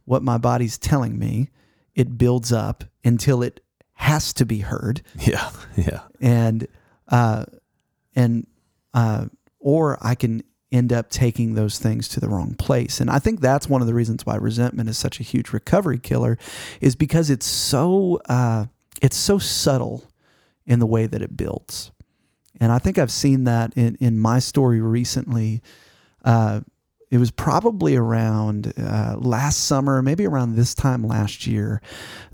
what 0.06 0.24
my 0.24 0.38
body's 0.38 0.78
telling 0.78 1.18
me, 1.20 1.50
it 1.98 2.18
builds 2.18 2.54
up 2.54 2.86
until 3.04 3.44
it 3.44 3.60
has 3.96 4.32
to 4.34 4.46
be 4.46 4.60
heard, 4.60 5.02
Yeah. 5.20 5.50
Yeah. 5.76 6.02
and 6.22 6.68
uh, 7.10 7.44
and 8.16 8.48
uh, 8.94 9.26
or 9.60 9.98
I 10.02 10.16
can 10.16 10.44
end 10.72 10.92
up 10.94 11.10
taking 11.10 11.54
those 11.56 11.80
things 11.80 12.08
to 12.10 12.20
the 12.20 12.28
wrong 12.28 12.54
place. 12.54 13.00
And 13.00 13.10
I 13.10 13.20
think 13.20 13.40
that's 13.42 13.70
one 13.70 13.82
of 13.82 13.88
the 13.88 13.94
reasons 13.94 14.26
why 14.26 14.36
resentment 14.36 14.90
is 14.90 14.98
such 14.98 15.20
a 15.20 15.24
huge 15.24 15.52
recovery 15.54 15.98
killer, 16.00 16.38
is 16.82 16.96
because 16.96 17.30
it's 17.30 17.46
so 17.46 18.22
uh, 18.30 18.66
it's 19.02 19.18
so 19.18 19.38
subtle 19.40 20.04
in 20.66 20.80
the 20.80 20.86
way 20.86 21.08
that 21.08 21.22
it 21.22 21.36
builds. 21.38 21.92
And 22.60 22.72
I 22.72 22.80
think 22.80 22.98
I've 22.98 23.12
seen 23.12 23.44
that 23.46 23.74
in, 23.76 23.96
in 24.00 24.20
my 24.20 24.40
story 24.40 24.82
recently. 24.82 25.62
Uh, 26.26 26.62
it 27.10 27.20
was 27.20 27.32
probably 27.32 27.96
around 27.96 28.74
uh, 28.78 29.16
last 29.18 29.66
summer, 29.66 30.02
maybe 30.02 30.26
around 30.26 30.56
this 30.56 30.76
time 30.76 31.04
last 31.04 31.48
year, 31.48 31.82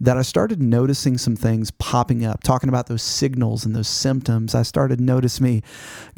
that 0.01 0.18
I 0.18 0.24
started 0.24 0.62
noticing 0.62 1.20
some 1.20 1.36
things 1.36 1.70
popping 1.70 2.25
up, 2.25 2.42
talking 2.42 2.70
about 2.70 2.88
those 2.88 3.03
signals 3.03 3.65
and 3.65 3.75
those 3.75 3.88
symptoms. 3.88 4.56
I 4.56 4.63
started 4.63 5.00
notice 5.00 5.39
me 5.39 5.62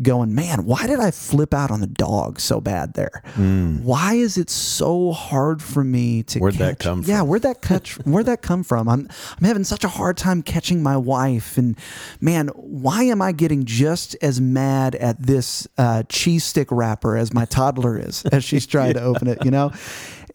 going, 0.01 0.33
man, 0.33 0.65
why 0.65 0.88
did 0.88 1.01
I 1.01 1.12
flip 1.12 1.53
out 1.53 1.69
on 1.69 1.81
the 1.81 1.88
dog 1.88 2.39
so 2.39 2.62
bad 2.62 2.93
there? 2.93 3.24
Mm. 3.33 3.81
Why 3.81 4.13
is 4.13 4.38
it 4.38 4.50
so 4.50 5.12
hard 5.12 5.62
for 5.62 5.83
me 5.83 6.24
to 6.24 6.39
Where'd 6.39 6.53
catch? 6.53 6.59
that 6.59 6.79
come 6.79 7.03
from? 7.03 7.12
Yeah, 7.12 7.24
where'd 7.24 7.41
that 7.41 7.62
catch 7.62 7.95
where'd 8.05 8.27
that 8.27 8.41
come 8.41 8.63
from? 8.63 8.88
I'm 8.88 9.09
I'm 9.38 9.43
having 9.43 9.65
such 9.65 9.83
a 9.83 9.89
hard 9.89 10.15
time 10.15 10.41
catching 10.41 10.81
my 10.81 10.95
wife 10.95 11.57
and 11.57 11.77
man, 12.21 12.47
why 12.55 13.03
am 13.03 13.21
I 13.21 13.33
getting 13.33 13.65
just 13.65 14.15
as 14.21 14.39
mad 14.39 14.95
at 14.95 15.21
this 15.21 15.67
uh, 15.77 16.03
cheese 16.07 16.45
stick 16.45 16.69
wrapper 16.71 17.17
as 17.17 17.33
my 17.33 17.43
toddler 17.43 17.97
is? 18.00 18.24
She's 18.45 18.67
trying 18.67 18.93
to 18.93 19.01
open 19.01 19.27
it, 19.27 19.43
you 19.43 19.51
know? 19.51 19.71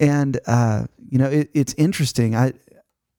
And, 0.00 0.40
uh, 0.46 0.86
you 1.10 1.18
know, 1.18 1.28
it, 1.28 1.50
it's 1.52 1.74
interesting. 1.74 2.34
I, 2.34 2.54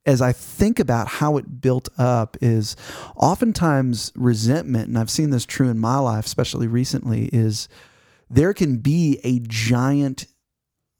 as 0.05 0.19
I 0.19 0.31
think 0.31 0.79
about 0.79 1.07
how 1.07 1.37
it 1.37 1.61
built 1.61 1.89
up, 1.97 2.35
is 2.41 2.75
oftentimes 3.15 4.11
resentment, 4.15 4.87
and 4.87 4.97
I've 4.97 5.11
seen 5.11 5.29
this 5.29 5.45
true 5.45 5.69
in 5.69 5.77
my 5.77 5.99
life, 5.99 6.25
especially 6.25 6.67
recently, 6.67 7.29
is 7.31 7.69
there 8.29 8.53
can 8.53 8.77
be 8.77 9.19
a 9.23 9.39
giant 9.41 10.25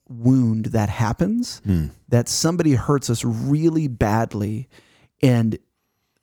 wound 0.07 0.65
that 0.65 0.89
happens 0.89 1.60
hmm. 1.63 1.88
that 2.10 2.29
somebody 2.29 2.74
hurts 2.74 3.10
us 3.10 3.24
really 3.25 3.88
badly, 3.88 4.69
and 5.24 5.57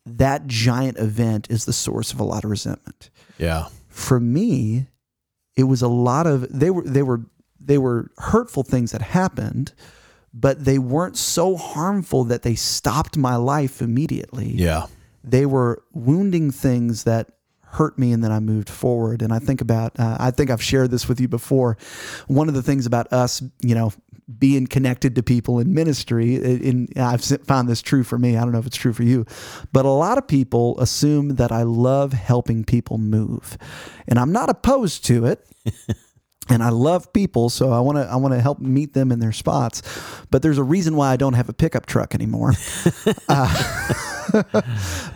that 0.06 0.46
giant 0.46 0.98
event 0.98 1.48
is 1.50 1.64
the 1.64 1.72
source 1.72 2.12
of 2.12 2.20
a 2.20 2.24
lot 2.24 2.44
of 2.44 2.50
resentment. 2.50 3.10
Yeah. 3.38 3.68
For 3.88 4.20
me, 4.20 4.86
it 5.56 5.64
was 5.64 5.82
a 5.82 5.88
lot 5.88 6.26
of 6.26 6.46
they 6.56 6.70
were 6.70 6.82
they 6.82 7.02
were 7.02 7.22
they 7.68 7.78
were 7.78 8.10
hurtful 8.18 8.64
things 8.64 8.90
that 8.92 9.02
happened, 9.02 9.72
but 10.34 10.64
they 10.64 10.78
weren't 10.78 11.16
so 11.16 11.56
harmful 11.56 12.24
that 12.24 12.42
they 12.42 12.54
stopped 12.54 13.16
my 13.16 13.36
life 13.36 13.80
immediately. 13.80 14.50
Yeah. 14.54 14.86
They 15.22 15.46
were 15.46 15.82
wounding 15.92 16.50
things 16.50 17.04
that 17.04 17.30
hurt 17.72 17.98
me 17.98 18.12
and 18.12 18.24
then 18.24 18.32
I 18.32 18.40
moved 18.40 18.70
forward. 18.70 19.20
And 19.20 19.32
I 19.32 19.38
think 19.38 19.60
about, 19.60 20.00
uh, 20.00 20.16
I 20.18 20.30
think 20.30 20.50
I've 20.50 20.62
shared 20.62 20.90
this 20.90 21.06
with 21.08 21.20
you 21.20 21.28
before. 21.28 21.76
One 22.26 22.48
of 22.48 22.54
the 22.54 22.62
things 22.62 22.86
about 22.86 23.12
us, 23.12 23.42
you 23.60 23.74
know, 23.74 23.92
being 24.38 24.66
connected 24.66 25.14
to 25.14 25.22
people 25.22 25.58
in 25.58 25.74
ministry, 25.74 26.36
in, 26.36 26.88
I've 26.96 27.22
found 27.22 27.68
this 27.68 27.82
true 27.82 28.04
for 28.04 28.18
me. 28.18 28.36
I 28.36 28.40
don't 28.40 28.52
know 28.52 28.58
if 28.58 28.66
it's 28.66 28.76
true 28.76 28.92
for 28.94 29.02
you, 29.02 29.26
but 29.72 29.84
a 29.84 29.90
lot 29.90 30.16
of 30.18 30.26
people 30.26 30.78
assume 30.80 31.36
that 31.36 31.52
I 31.52 31.62
love 31.62 32.14
helping 32.14 32.64
people 32.64 32.96
move. 32.98 33.58
And 34.06 34.18
I'm 34.18 34.32
not 34.32 34.48
opposed 34.48 35.04
to 35.06 35.26
it. 35.26 35.46
And 36.48 36.62
I 36.62 36.70
love 36.70 37.12
people, 37.12 37.50
so 37.50 37.72
I 37.72 37.80
want 37.80 37.98
to 37.98 38.04
I 38.04 38.16
want 38.16 38.34
to 38.34 38.40
help 38.40 38.58
meet 38.60 38.94
them 38.94 39.12
in 39.12 39.20
their 39.20 39.32
spots. 39.32 39.82
But 40.30 40.42
there's 40.42 40.58
a 40.58 40.62
reason 40.62 40.96
why 40.96 41.12
I 41.12 41.16
don't 41.16 41.34
have 41.34 41.48
a 41.48 41.52
pickup 41.52 41.86
truck 41.86 42.14
anymore. 42.14 42.54
uh, 43.28 43.92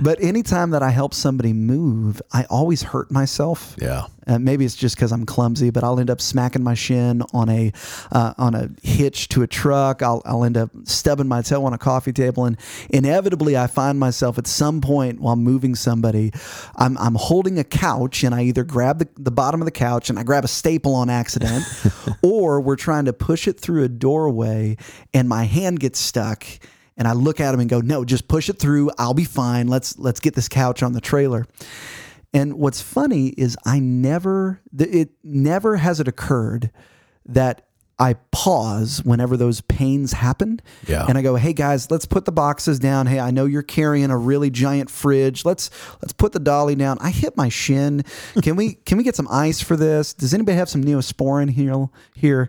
but 0.01 0.23
anytime 0.23 0.71
that 0.71 0.83
I 0.83 0.91
help 0.91 1.15
somebody 1.15 1.53
move, 1.53 2.21
I 2.33 2.45
always 2.45 2.83
hurt 2.83 3.11
myself. 3.11 3.77
Yeah. 3.81 4.07
Uh, 4.27 4.39
maybe 4.39 4.65
it's 4.65 4.77
just 4.77 4.97
because 4.97 5.13
I'm 5.13 5.27
clumsy, 5.27 5.71
but 5.71 5.85
I'll 5.85 5.99
end 5.99 6.11
up 6.11 6.21
smacking 6.21 6.63
my 6.63 6.75
shin 6.75 7.23
on 7.33 7.49
a 7.49 7.73
uh, 8.11 8.35
on 8.39 8.55
a 8.55 8.71
hitch 8.83 9.29
to 9.29 9.43
a 9.43 9.47
truck. 9.47 10.03
I'll 10.03 10.23
I'll 10.25 10.45
end 10.45 10.57
up 10.57 10.71
stubbing 10.85 11.29
my 11.29 11.43
toe 11.43 11.65
on 11.65 11.73
a 11.73 11.79
coffee 11.79 12.13
table, 12.13 12.45
and 12.45 12.57
inevitably 12.91 13.57
I 13.57 13.67
find 13.67 13.99
myself 13.99 14.39
at 14.39 14.47
some 14.47 14.81
point 14.81 15.21
while 15.21 15.37
moving 15.37 15.75
somebody, 15.75 16.33
I'm 16.77 16.97
I'm 16.99 17.15
holding 17.15 17.59
a 17.59 17.65
couch, 17.65 18.23
and 18.25 18.35
I 18.35 18.43
either 18.43 18.65
grab 18.65 18.99
the, 18.99 19.09
the 19.17 19.33
bottom 19.33 19.61
of 19.61 19.65
the 19.65 19.73
couch 19.73 20.11
and 20.11 20.19
I 20.19 20.23
grab 20.23 20.45
a 20.45 20.49
staple 20.49 20.95
on 20.95 21.11
accident, 21.11 21.65
or 22.23 22.61
we're 22.61 22.77
trying 22.77 23.07
to 23.07 23.13
push 23.13 23.49
it 23.49 23.59
through 23.59 23.85
a 23.85 23.89
doorway, 23.89 24.77
and 25.13 25.29
my 25.29 25.45
hand 25.45 25.81
gets 25.81 25.99
stuck 25.99 26.47
and 26.97 27.09
I 27.09 27.13
look 27.13 27.41
at 27.41 27.55
him 27.55 27.61
and 27.61 27.71
go, 27.71 27.81
"No, 27.81 28.05
just 28.05 28.29
push 28.29 28.49
it 28.49 28.59
through. 28.59 28.91
I'll 28.99 29.15
be 29.15 29.25
fine. 29.25 29.69
Let's 29.69 29.99
let's 29.99 30.21
get 30.21 30.35
this 30.35 30.49
couch 30.49 30.83
on 30.83 30.93
the 30.93 31.01
trailer." 31.01 31.47
And 32.35 32.55
what's 32.55 32.81
funny 32.81 33.29
is 33.29 33.57
I 33.65 33.79
never 33.79 34.61
it 34.79 35.11
never 35.23 35.77
has 35.77 36.01
it 36.01 36.09
occurred 36.09 36.71
that 37.27 37.67
I 37.99 38.15
pause 38.33 39.03
whenever 39.05 39.37
those 39.37 39.61
pains 39.61 40.15
happen. 40.15 40.61
Yeah. 40.89 41.05
And 41.07 41.17
I 41.17 41.23
go, 41.23 41.37
"Hey 41.37 41.53
guys, 41.53 41.91
let's 41.91 42.07
put 42.07 42.25
the 42.25 42.33
boxes 42.33 42.79
down. 42.79 43.07
Hey, 43.07 43.21
I 43.21 43.31
know 43.31 43.45
you're 43.45 43.63
carrying 43.63 44.11
a 44.11 44.17
really 44.17 44.51
giant 44.51 44.91
fridge. 44.91 45.45
Let's 45.45 45.71
let's 46.01 46.13
put 46.13 46.33
the 46.33 46.41
dolly 46.41 46.75
down. 46.75 46.97
I 47.01 47.11
hit 47.11 47.37
my 47.37 47.49
shin. 47.49 48.03
Can 48.43 48.57
we 48.57 48.75
can 48.75 48.99
we 48.99 49.05
get 49.05 49.15
some 49.15 49.29
ice 49.31 49.61
for 49.61 49.77
this? 49.77 50.15
Does 50.15 50.35
anybody 50.35 50.57
have 50.57 50.71
some 50.71 50.83
Neosporin 50.83 51.51
here 51.51 51.89
here?" 52.15 52.49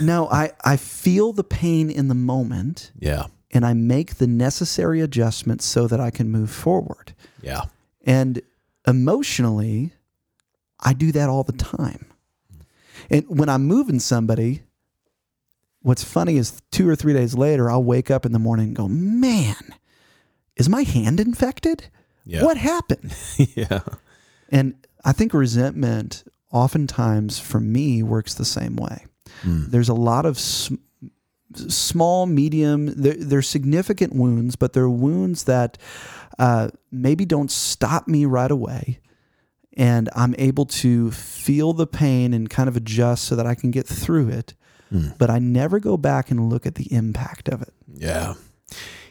no, 0.00 0.28
I 0.30 0.52
I 0.64 0.76
feel 0.76 1.32
the 1.32 1.44
pain 1.44 1.90
in 1.90 2.08
the 2.08 2.14
moment. 2.14 2.92
Yeah 2.98 3.26
and 3.52 3.64
I 3.64 3.72
make 3.72 4.16
the 4.16 4.26
necessary 4.26 5.00
adjustments 5.00 5.64
so 5.64 5.86
that 5.86 5.98
I 5.98 6.10
can 6.10 6.30
move 6.30 6.50
forward. 6.50 7.14
Yeah. 7.40 7.62
And 8.04 8.42
emotionally, 8.86 9.92
I 10.80 10.92
do 10.92 11.12
that 11.12 11.28
all 11.28 11.44
the 11.44 11.52
time. 11.52 12.06
And 13.10 13.24
when 13.28 13.48
I'm 13.48 13.64
moving 13.64 14.00
somebody, 14.00 14.62
what's 15.82 16.04
funny 16.04 16.36
is 16.36 16.60
two 16.70 16.88
or 16.88 16.96
three 16.96 17.12
days 17.12 17.34
later, 17.34 17.70
I'll 17.70 17.84
wake 17.84 18.10
up 18.10 18.26
in 18.26 18.32
the 18.32 18.38
morning 18.38 18.68
and 18.68 18.76
go, 18.76 18.88
man, 18.88 19.74
is 20.56 20.68
my 20.68 20.82
hand 20.82 21.20
infected? 21.20 21.86
Yeah. 22.24 22.44
What 22.44 22.56
happened? 22.56 23.14
yeah. 23.54 23.80
And 24.50 24.74
I 25.04 25.12
think 25.12 25.32
resentment 25.32 26.24
oftentimes 26.50 27.38
for 27.38 27.60
me 27.60 28.02
works 28.02 28.34
the 28.34 28.44
same 28.44 28.76
way. 28.76 29.04
Mm. 29.42 29.70
There's 29.70 29.88
a 29.88 29.94
lot 29.94 30.26
of 30.26 30.38
sm- 30.38 30.76
small, 31.54 32.26
medium, 32.26 32.86
they're, 32.86 33.14
they're, 33.16 33.42
significant 33.42 34.14
wounds, 34.14 34.56
but 34.56 34.72
they're 34.72 34.88
wounds 34.88 35.44
that 35.44 35.78
uh, 36.38 36.68
maybe 36.90 37.24
don't 37.24 37.50
stop 37.50 38.08
me 38.08 38.24
right 38.24 38.50
away. 38.50 39.00
And 39.78 40.08
I'm 40.14 40.34
able 40.38 40.64
to 40.66 41.10
feel 41.10 41.74
the 41.74 41.86
pain 41.86 42.32
and 42.32 42.48
kind 42.48 42.68
of 42.68 42.76
adjust 42.76 43.24
so 43.24 43.36
that 43.36 43.46
I 43.46 43.54
can 43.54 43.70
get 43.70 43.86
through 43.86 44.30
it. 44.30 44.54
Mm. 44.90 45.18
But 45.18 45.28
I 45.28 45.38
never 45.38 45.80
go 45.80 45.96
back 45.96 46.30
and 46.30 46.48
look 46.48 46.64
at 46.66 46.76
the 46.76 46.90
impact 46.92 47.48
of 47.48 47.60
it. 47.60 47.74
Yeah. 47.92 48.34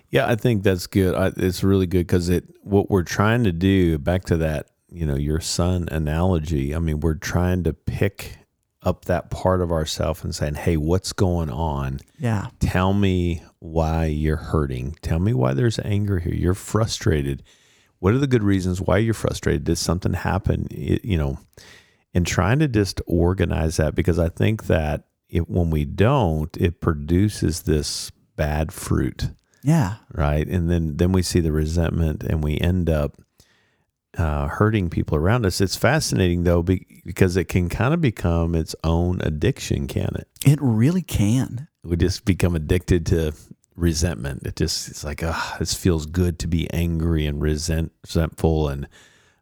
Yeah, 0.09 0.27
I 0.27 0.35
think 0.35 0.63
that's 0.63 0.87
good. 0.87 1.13
I, 1.13 1.31
it's 1.37 1.63
really 1.63 1.87
good 1.87 2.07
because 2.07 2.29
it 2.29 2.45
what 2.63 2.89
we're 2.89 3.03
trying 3.03 3.43
to 3.43 3.51
do 3.51 3.97
back 3.97 4.23
to 4.25 4.37
that, 4.37 4.67
you 4.89 5.05
know, 5.05 5.15
your 5.15 5.39
son 5.39 5.87
analogy. 5.91 6.73
I 6.73 6.79
mean, 6.79 6.99
we're 6.99 7.15
trying 7.15 7.63
to 7.63 7.73
pick 7.73 8.37
up 8.85 9.05
that 9.05 9.29
part 9.29 9.61
of 9.61 9.71
ourself 9.71 10.23
and 10.23 10.33
saying, 10.33 10.55
"Hey, 10.55 10.77
what's 10.77 11.11
going 11.13 11.49
on? 11.49 11.99
Yeah, 12.19 12.49
tell 12.59 12.93
me 12.93 13.43
why 13.59 14.05
you're 14.05 14.37
hurting. 14.37 14.95
Tell 15.01 15.19
me 15.19 15.33
why 15.33 15.53
there's 15.53 15.79
anger 15.79 16.19
here. 16.19 16.33
You're 16.33 16.53
frustrated. 16.53 17.43
What 17.99 18.13
are 18.13 18.19
the 18.19 18.27
good 18.27 18.43
reasons 18.43 18.81
why 18.81 18.99
you're 18.99 19.13
frustrated? 19.13 19.63
Did 19.63 19.77
something 19.77 20.13
happen? 20.13 20.67
It, 20.71 21.03
you 21.03 21.17
know." 21.17 21.39
And 22.13 22.25
trying 22.25 22.59
to 22.59 22.69
just 22.69 23.01
organize 23.07 23.75
that 23.75 23.93
because 23.93 24.19
I 24.19 24.29
think 24.29 24.67
that 24.67 25.03
it, 25.27 25.49
when 25.49 25.69
we 25.69 25.83
don't, 25.83 26.55
it 26.55 26.79
produces 26.79 27.63
this 27.63 28.09
bad 28.37 28.71
fruit. 28.71 29.31
Yeah. 29.63 29.95
Right. 30.13 30.47
And 30.47 30.69
then 30.69 30.97
then 30.97 31.11
we 31.11 31.23
see 31.23 31.39
the 31.39 31.51
resentment 31.51 32.23
and 32.23 32.43
we 32.43 32.59
end 32.59 32.89
up 32.89 33.17
uh, 34.17 34.47
hurting 34.47 34.89
people 34.89 35.17
around 35.17 35.45
us. 35.45 35.61
It's 35.61 35.75
fascinating 35.75 36.43
though 36.43 36.63
because 36.63 37.37
it 37.37 37.45
can 37.45 37.69
kind 37.69 37.93
of 37.93 38.01
become 38.01 38.55
its 38.55 38.75
own 38.83 39.21
addiction, 39.21 39.87
can 39.87 40.15
it? 40.15 40.27
It 40.45 40.59
really 40.61 41.01
can. 41.01 41.67
We 41.83 41.97
just 41.97 42.25
become 42.25 42.55
addicted 42.55 43.05
to 43.07 43.33
resentment. 43.75 44.45
It 44.45 44.55
just 44.55 44.87
it's 44.89 45.03
like, 45.03 45.23
ah, 45.23 45.57
this 45.59 45.73
feels 45.73 46.05
good 46.05 46.39
to 46.39 46.47
be 46.47 46.71
angry 46.73 47.25
and 47.25 47.41
resent, 47.41 47.91
resentful, 48.03 48.69
and 48.69 48.87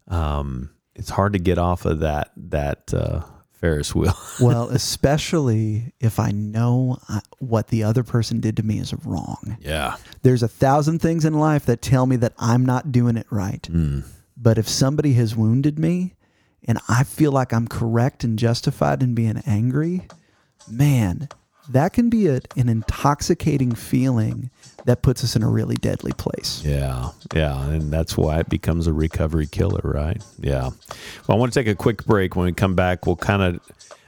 um, 0.08 0.72
it's 0.96 1.10
hard 1.10 1.34
to 1.34 1.39
get 1.39 1.58
off 1.58 1.86
of 1.86 2.00
that 2.01 2.32
that 2.36 2.94
uh, 2.94 3.22
Ferris 3.51 3.96
wheel. 3.96 4.18
well, 4.42 4.70
especially 4.70 5.94
if 6.00 6.20
I 6.20 6.32
know 6.32 6.98
uh, 7.08 7.22
what 7.39 7.68
the 7.68 7.84
other 7.84 8.03
person 8.03 8.39
did 8.42 8.58
to 8.58 8.63
me 8.63 8.80
is 8.80 8.94
wrong. 9.06 9.58
Yeah, 9.62 9.96
there's 10.24 10.44
a 10.44 10.50
thousand 10.50 11.00
things 11.00 11.24
in 11.24 11.34
life 11.34 11.65
that 11.68 11.82
tell 11.82 12.06
me 12.06 12.18
that 12.18 12.34
I'm 12.38 12.65
not 12.65 12.92
doing 12.92 13.15
it 13.15 13.27
right. 13.30 13.62
Mm 13.63 14.03
but 14.38 14.58
if 14.58 14.68
somebody 14.68 15.13
has 15.13 15.36
wounded 15.36 15.78
me 15.80 16.16
and 16.66 16.80
I 16.88 17.04
feel 17.04 17.32
like 17.32 17.54
I'm 17.54 17.68
correct 17.68 18.24
and 18.24 18.40
justified 18.40 19.04
in 19.04 19.13
being 19.13 19.42
angry, 19.46 20.08
man, 20.70 21.30
that 21.70 21.94
can 21.94 22.10
be 22.10 22.28
a, 22.28 22.42
an 22.56 22.70
intoxicating 22.70 23.74
feeling 23.74 24.50
that 24.86 25.02
puts 25.02 25.24
us 25.24 25.36
in 25.36 25.44
a 25.44 25.50
really 25.50 25.75
deadly 25.75 26.12
place. 26.13 26.62
Yeah, 26.66 27.12
yeah, 27.34 27.70
and 27.70 27.92
that's 27.92 28.18
why 28.18 28.40
it 28.40 28.50
becomes 28.50 28.88
a 28.88 28.94
recovery 28.94 29.48
killer, 29.48 29.82
right? 29.84 30.22
Yeah. 30.40 30.72
Well, 31.28 31.36
I 31.38 31.40
want 31.40 31.54
to 31.54 31.60
take 31.60 31.68
a 31.68 31.75
quick 31.75 32.06
break. 32.06 32.36
When 32.36 32.46
we 32.46 32.54
come 32.54 32.75
back, 32.75 33.06
we'll 33.06 33.16
kind 33.16 33.42
of 33.42 33.60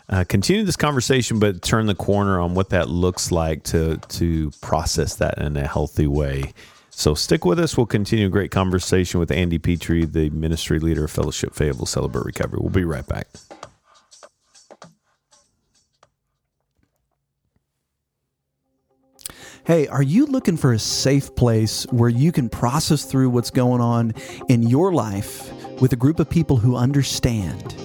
uh, 0.09 0.23
continue 0.27 0.63
this 0.63 0.75
conversation, 0.75 1.39
but 1.39 1.61
turn 1.61 1.85
the 1.85 1.95
corner 1.95 2.39
on 2.39 2.55
what 2.55 2.69
that 2.69 2.89
looks 2.89 3.31
like 3.31 3.63
to 3.63 3.97
to 3.97 4.51
process 4.61 5.15
that 5.15 5.37
in 5.37 5.55
a 5.57 5.67
healthy 5.67 6.07
way. 6.07 6.53
So 6.97 7.13
stick 7.13 7.43
with 7.43 7.59
us. 7.59 7.75
We'll 7.75 7.87
continue 7.87 8.27
a 8.27 8.29
great 8.29 8.51
conversation 8.51 9.19
with 9.19 9.29
Andy 9.29 9.59
Petrie, 9.59 10.05
the 10.05 10.29
ministry 10.29 10.79
leader 10.79 11.03
of 11.03 11.11
Fellowship 11.11 11.53
Fayetteville 11.53 11.85
Celebrate 11.85 12.25
Recovery. 12.25 12.59
We'll 12.61 12.69
be 12.69 12.85
right 12.85 13.05
back. 13.05 13.27
Hey, 19.65 19.87
are 19.87 20.01
you 20.01 20.25
looking 20.25 20.55
for 20.55 20.71
a 20.71 20.79
safe 20.79 21.35
place 21.35 21.85
where 21.91 22.09
you 22.09 22.31
can 22.31 22.47
process 22.47 23.03
through 23.03 23.29
what's 23.29 23.51
going 23.51 23.81
on 23.81 24.13
in 24.47 24.63
your 24.63 24.93
life 24.93 25.51
with 25.81 25.91
a 25.91 25.97
group 25.97 26.21
of 26.21 26.29
people 26.29 26.55
who 26.55 26.77
understand 26.77 27.75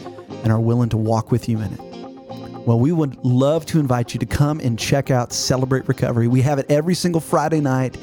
and 0.44 0.52
are 0.52 0.60
willing 0.60 0.88
to 0.90 0.96
walk 0.96 1.32
with 1.32 1.48
you 1.48 1.58
in 1.58 1.72
it? 1.72 1.89
Well, 2.66 2.78
we 2.78 2.92
would 2.92 3.16
love 3.24 3.64
to 3.66 3.80
invite 3.80 4.12
you 4.12 4.20
to 4.20 4.26
come 4.26 4.60
and 4.60 4.78
check 4.78 5.10
out 5.10 5.32
Celebrate 5.32 5.88
Recovery. 5.88 6.28
We 6.28 6.42
have 6.42 6.58
it 6.58 6.66
every 6.68 6.94
single 6.94 7.20
Friday 7.20 7.60
night, 7.60 7.96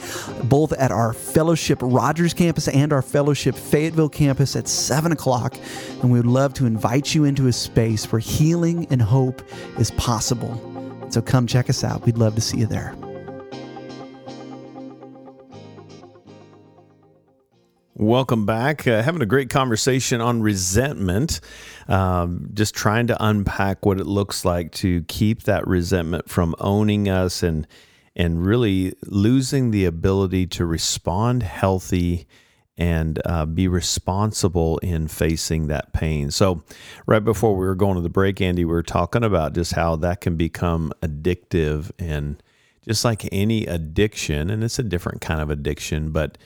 both 0.46 0.74
at 0.74 0.92
our 0.92 1.14
Fellowship 1.14 1.78
Rogers 1.82 2.34
campus 2.34 2.68
and 2.68 2.92
our 2.92 3.04
Fellowship 3.04 3.56
Fayetteville 3.56 4.10
campus 4.10 4.56
at 4.56 4.68
7 4.68 5.12
o'clock. 5.12 5.56
And 6.02 6.12
we 6.12 6.20
would 6.20 6.26
love 6.26 6.54
to 6.56 6.66
invite 6.66 7.14
you 7.14 7.24
into 7.24 7.48
a 7.48 7.54
space 7.54 8.12
where 8.12 8.20
healing 8.20 8.88
and 8.90 9.02
hope 9.02 9.42
is 9.78 9.92
possible. 9.92 10.60
So 11.10 11.22
come 11.22 11.46
check 11.46 11.70
us 11.70 11.84
out. 11.84 12.06
We'd 12.06 12.18
love 12.18 12.36
to 12.36 12.42
see 12.42 12.58
you 12.58 12.66
there. 12.66 12.96
Welcome 18.00 18.46
back. 18.46 18.86
Uh, 18.86 19.02
having 19.02 19.24
a 19.24 19.26
great 19.26 19.50
conversation 19.50 20.22
on 20.22 20.44
resentment. 20.44 21.40
Um, 21.88 22.52
just 22.54 22.76
trying 22.76 23.08
to 23.08 23.18
unpack 23.20 23.88
what 23.88 24.00
it 24.00 24.06
looks 24.06 24.46
like 24.46 24.72
to 24.74 25.02
keep 25.06 25.44
that 25.44 25.66
resentment 25.66 26.30
from 26.30 26.54
owning 26.60 27.10
us 27.10 27.42
and 27.42 27.66
and 28.16 28.46
really 28.46 28.94
losing 29.08 29.72
the 29.72 29.86
ability 29.86 30.46
to 30.46 30.66
respond 30.68 31.42
healthy 31.42 32.28
and 32.78 33.20
uh, 33.26 33.48
be 33.48 33.68
responsible 33.68 34.78
in 34.80 35.08
facing 35.08 35.66
that 35.66 35.92
pain. 35.92 36.30
So, 36.30 36.64
right 37.08 37.24
before 37.24 37.58
we 37.58 37.66
were 37.66 37.74
going 37.74 37.96
to 37.96 38.02
the 38.02 38.10
break, 38.10 38.42
Andy, 38.42 38.64
we 38.64 38.74
were 38.74 38.84
talking 38.84 39.24
about 39.24 39.54
just 39.54 39.74
how 39.74 39.96
that 39.96 40.22
can 40.22 40.36
become 40.36 40.94
addictive 41.02 41.90
and 41.98 42.44
just 42.88 43.04
like 43.04 43.28
any 43.32 43.66
addiction, 43.66 44.52
and 44.52 44.64
it's 44.64 44.78
a 44.78 44.84
different 44.84 45.20
kind 45.22 45.42
of 45.42 45.50
addiction, 45.50 46.12
but 46.12 46.38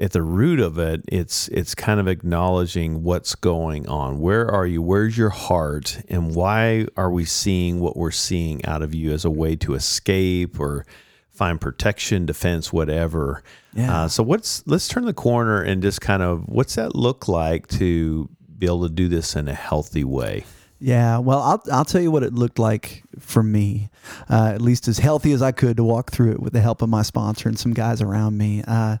at 0.00 0.12
the 0.12 0.22
root 0.22 0.60
of 0.60 0.78
it, 0.78 1.02
it's 1.08 1.48
it's 1.48 1.74
kind 1.74 2.00
of 2.00 2.08
acknowledging 2.08 3.02
what's 3.02 3.34
going 3.34 3.86
on. 3.86 4.18
Where 4.18 4.50
are 4.50 4.66
you? 4.66 4.80
Where's 4.80 5.16
your 5.18 5.28
heart? 5.28 6.00
And 6.08 6.34
why 6.34 6.86
are 6.96 7.10
we 7.10 7.26
seeing 7.26 7.80
what 7.80 7.96
we're 7.96 8.10
seeing 8.10 8.64
out 8.64 8.82
of 8.82 8.94
you 8.94 9.12
as 9.12 9.24
a 9.26 9.30
way 9.30 9.56
to 9.56 9.74
escape 9.74 10.58
or 10.58 10.86
find 11.30 11.60
protection, 11.60 12.24
defense, 12.24 12.72
whatever? 12.72 13.42
Yeah. 13.74 14.04
Uh, 14.04 14.08
so 14.08 14.22
what's 14.22 14.66
let's 14.66 14.88
turn 14.88 15.04
the 15.04 15.12
corner 15.12 15.60
and 15.60 15.82
just 15.82 16.00
kind 16.00 16.22
of 16.22 16.48
what's 16.48 16.76
that 16.76 16.94
look 16.96 17.28
like 17.28 17.68
to 17.68 18.30
be 18.58 18.66
able 18.66 18.88
to 18.88 18.94
do 18.94 19.08
this 19.08 19.36
in 19.36 19.48
a 19.48 19.54
healthy 19.54 20.04
way? 20.04 20.44
Yeah, 20.82 21.18
well, 21.18 21.40
I'll 21.42 21.62
I'll 21.70 21.84
tell 21.84 22.00
you 22.00 22.10
what 22.10 22.22
it 22.22 22.32
looked 22.32 22.58
like 22.58 23.02
for 23.18 23.42
me, 23.42 23.90
uh, 24.30 24.52
at 24.54 24.62
least 24.62 24.88
as 24.88 24.98
healthy 24.98 25.32
as 25.32 25.42
I 25.42 25.52
could 25.52 25.76
to 25.76 25.84
walk 25.84 26.10
through 26.10 26.32
it 26.32 26.40
with 26.40 26.54
the 26.54 26.62
help 26.62 26.80
of 26.80 26.88
my 26.88 27.02
sponsor 27.02 27.50
and 27.50 27.58
some 27.58 27.74
guys 27.74 28.00
around 28.00 28.38
me. 28.38 28.64
Uh, 28.66 28.96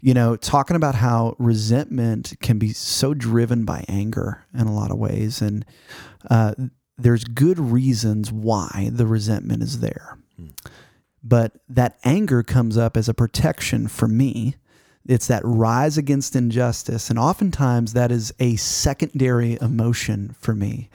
you 0.00 0.14
know, 0.14 0.36
talking 0.36 0.76
about 0.76 0.94
how 0.94 1.34
resentment 1.38 2.34
can 2.40 2.58
be 2.58 2.72
so 2.72 3.14
driven 3.14 3.64
by 3.64 3.84
anger 3.88 4.44
in 4.54 4.66
a 4.66 4.74
lot 4.74 4.90
of 4.90 4.98
ways. 4.98 5.42
And 5.42 5.64
uh, 6.30 6.54
there's 6.96 7.24
good 7.24 7.58
reasons 7.58 8.30
why 8.30 8.90
the 8.92 9.06
resentment 9.06 9.62
is 9.62 9.80
there. 9.80 10.18
Hmm. 10.36 10.48
But 11.22 11.52
that 11.68 11.98
anger 12.04 12.42
comes 12.42 12.76
up 12.78 12.96
as 12.96 13.08
a 13.08 13.14
protection 13.14 13.88
for 13.88 14.06
me. 14.06 14.54
It's 15.04 15.26
that 15.26 15.42
rise 15.44 15.98
against 15.98 16.36
injustice. 16.36 17.10
And 17.10 17.18
oftentimes 17.18 17.92
that 17.94 18.12
is 18.12 18.32
a 18.38 18.56
secondary 18.56 19.58
emotion 19.60 20.36
for 20.38 20.54
me. 20.54 20.90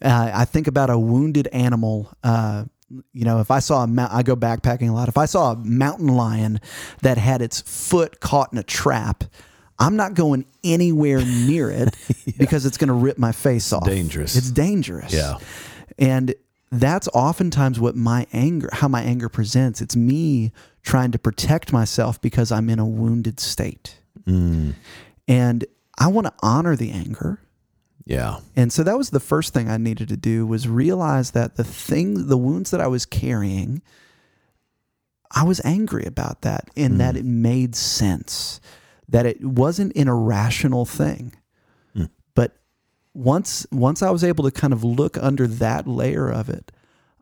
Uh, 0.00 0.30
I 0.34 0.46
think 0.46 0.66
about 0.66 0.90
a 0.90 0.98
wounded 0.98 1.48
animal 1.48 2.12
uh, 2.24 2.64
you 3.12 3.24
know, 3.24 3.40
if 3.40 3.50
I 3.50 3.58
saw 3.58 3.84
a 3.84 3.86
mount, 3.86 4.12
I 4.12 4.22
go 4.22 4.36
backpacking 4.36 4.88
a 4.88 4.92
lot. 4.92 5.08
If 5.08 5.16
I 5.16 5.26
saw 5.26 5.52
a 5.52 5.56
mountain 5.56 6.08
lion 6.08 6.60
that 7.02 7.18
had 7.18 7.42
its 7.42 7.60
foot 7.60 8.20
caught 8.20 8.52
in 8.52 8.58
a 8.58 8.62
trap, 8.62 9.24
I'm 9.78 9.96
not 9.96 10.14
going 10.14 10.44
anywhere 10.62 11.24
near 11.24 11.70
it 11.70 11.96
yeah. 12.24 12.34
because 12.38 12.66
it's 12.66 12.76
going 12.76 12.88
to 12.88 12.94
rip 12.94 13.18
my 13.18 13.32
face 13.32 13.72
off. 13.72 13.84
Dangerous. 13.84 14.36
It's 14.36 14.50
dangerous. 14.50 15.12
Yeah. 15.12 15.38
And 15.98 16.34
that's 16.70 17.08
oftentimes 17.08 17.80
what 17.80 17.96
my 17.96 18.26
anger, 18.32 18.70
how 18.72 18.88
my 18.88 19.02
anger 19.02 19.28
presents. 19.28 19.80
It's 19.80 19.96
me 19.96 20.52
trying 20.82 21.12
to 21.12 21.18
protect 21.18 21.72
myself 21.72 22.20
because 22.20 22.50
I'm 22.50 22.70
in 22.70 22.78
a 22.78 22.86
wounded 22.86 23.40
state. 23.40 23.98
Mm. 24.24 24.74
And 25.28 25.64
I 25.98 26.08
want 26.08 26.26
to 26.26 26.32
honor 26.42 26.76
the 26.76 26.90
anger. 26.90 27.40
Yeah. 28.04 28.40
And 28.56 28.72
so 28.72 28.82
that 28.82 28.98
was 28.98 29.10
the 29.10 29.20
first 29.20 29.54
thing 29.54 29.68
I 29.68 29.76
needed 29.76 30.08
to 30.08 30.16
do 30.16 30.46
was 30.46 30.68
realize 30.68 31.32
that 31.32 31.56
the 31.56 31.64
thing, 31.64 32.26
the 32.26 32.36
wounds 32.36 32.70
that 32.70 32.80
I 32.80 32.86
was 32.86 33.06
carrying, 33.06 33.82
I 35.30 35.44
was 35.44 35.60
angry 35.64 36.04
about 36.04 36.42
that 36.42 36.68
and 36.76 36.94
mm. 36.94 36.98
that 36.98 37.16
it 37.16 37.24
made 37.24 37.74
sense, 37.74 38.60
that 39.08 39.26
it 39.26 39.44
wasn't 39.44 39.96
an 39.96 40.08
irrational 40.08 40.84
thing. 40.84 41.34
Mm. 41.96 42.10
But 42.34 42.56
once 43.14 43.66
once 43.70 44.02
I 44.02 44.10
was 44.10 44.24
able 44.24 44.44
to 44.44 44.50
kind 44.50 44.72
of 44.72 44.84
look 44.84 45.16
under 45.18 45.46
that 45.46 45.86
layer 45.86 46.28
of 46.28 46.48
it, 46.48 46.72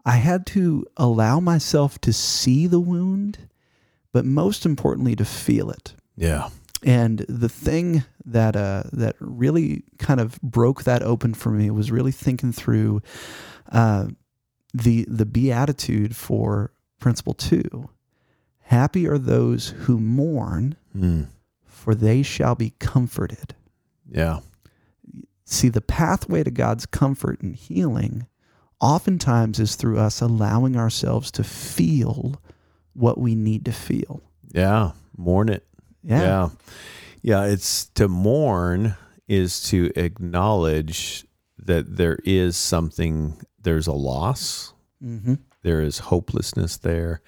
I 0.05 0.17
had 0.17 0.47
to 0.47 0.87
allow 0.97 1.41
myself 1.41 2.01
to 2.01 2.13
see 2.13 2.67
the 2.67 2.81
wound, 2.81 3.49
but 4.13 4.25
most 4.25 4.65
importantly 4.65 5.15
to 5.17 5.25
feel 5.25 5.71
it. 5.71 5.95
Yeah. 6.17 6.49
And 6.85 7.19
the 7.29 7.49
thing 7.49 8.05
that 8.25 8.57
uh, 8.57 8.85
that 8.93 9.17
really 9.21 9.85
kind 9.99 10.21
of 10.21 10.41
broke 10.41 10.85
that 10.85 11.03
open 11.03 11.35
for 11.35 11.51
me 11.51 11.71
was 11.71 11.91
really 11.91 12.13
thinking 12.13 12.53
through 12.53 13.03
uh, 13.71 14.07
the 14.73 15.05
the 15.09 15.27
beatitude 15.27 16.17
for 16.17 16.73
principle 16.99 17.35
two. 17.35 17.91
Happy 18.61 19.07
are 19.07 19.19
those 19.19 19.69
who 19.69 19.99
mourn, 19.99 20.77
mm. 20.97 21.27
for 21.67 21.95
they 21.95 22.23
shall 22.23 22.55
be 22.55 22.71
comforted. 22.79 23.55
Yeah. 24.09 24.41
See, 25.45 25.69
the 25.69 25.81
pathway 25.81 26.45
to 26.45 26.51
God's 26.51 26.87
comfort 26.87 27.41
and 27.43 27.57
healing 27.57 28.27
oftentimes 28.81 29.59
is 29.59 29.75
through 29.75 29.99
us 29.99 30.21
allowing 30.21 30.77
ourselves 30.77 31.31
to 31.33 31.45
feel 31.45 32.41
what 32.93 33.19
we 33.19 33.35
need 33.35 33.65
to 33.65 33.73
feel. 33.73 34.23
Yeah. 34.53 34.93
Mourn 35.17 35.49
it. 35.49 35.67
Yeah. 36.03 36.21
Yeah. 36.21 36.49
Yeah. 37.23 37.45
It's 37.45 37.87
to 37.95 38.09
mourn 38.09 38.97
is 39.29 39.63
to 39.71 39.93
acknowledge 39.97 41.25
that 41.59 41.97
there 41.97 42.19
is 42.25 42.57
something, 42.57 43.41
there's 43.61 43.87
a 43.87 43.93
loss, 43.93 44.73
mm-hmm. 45.03 45.35
there 45.63 45.83
is 45.83 45.99
hopelessness 45.99 46.79
there. 46.79 47.21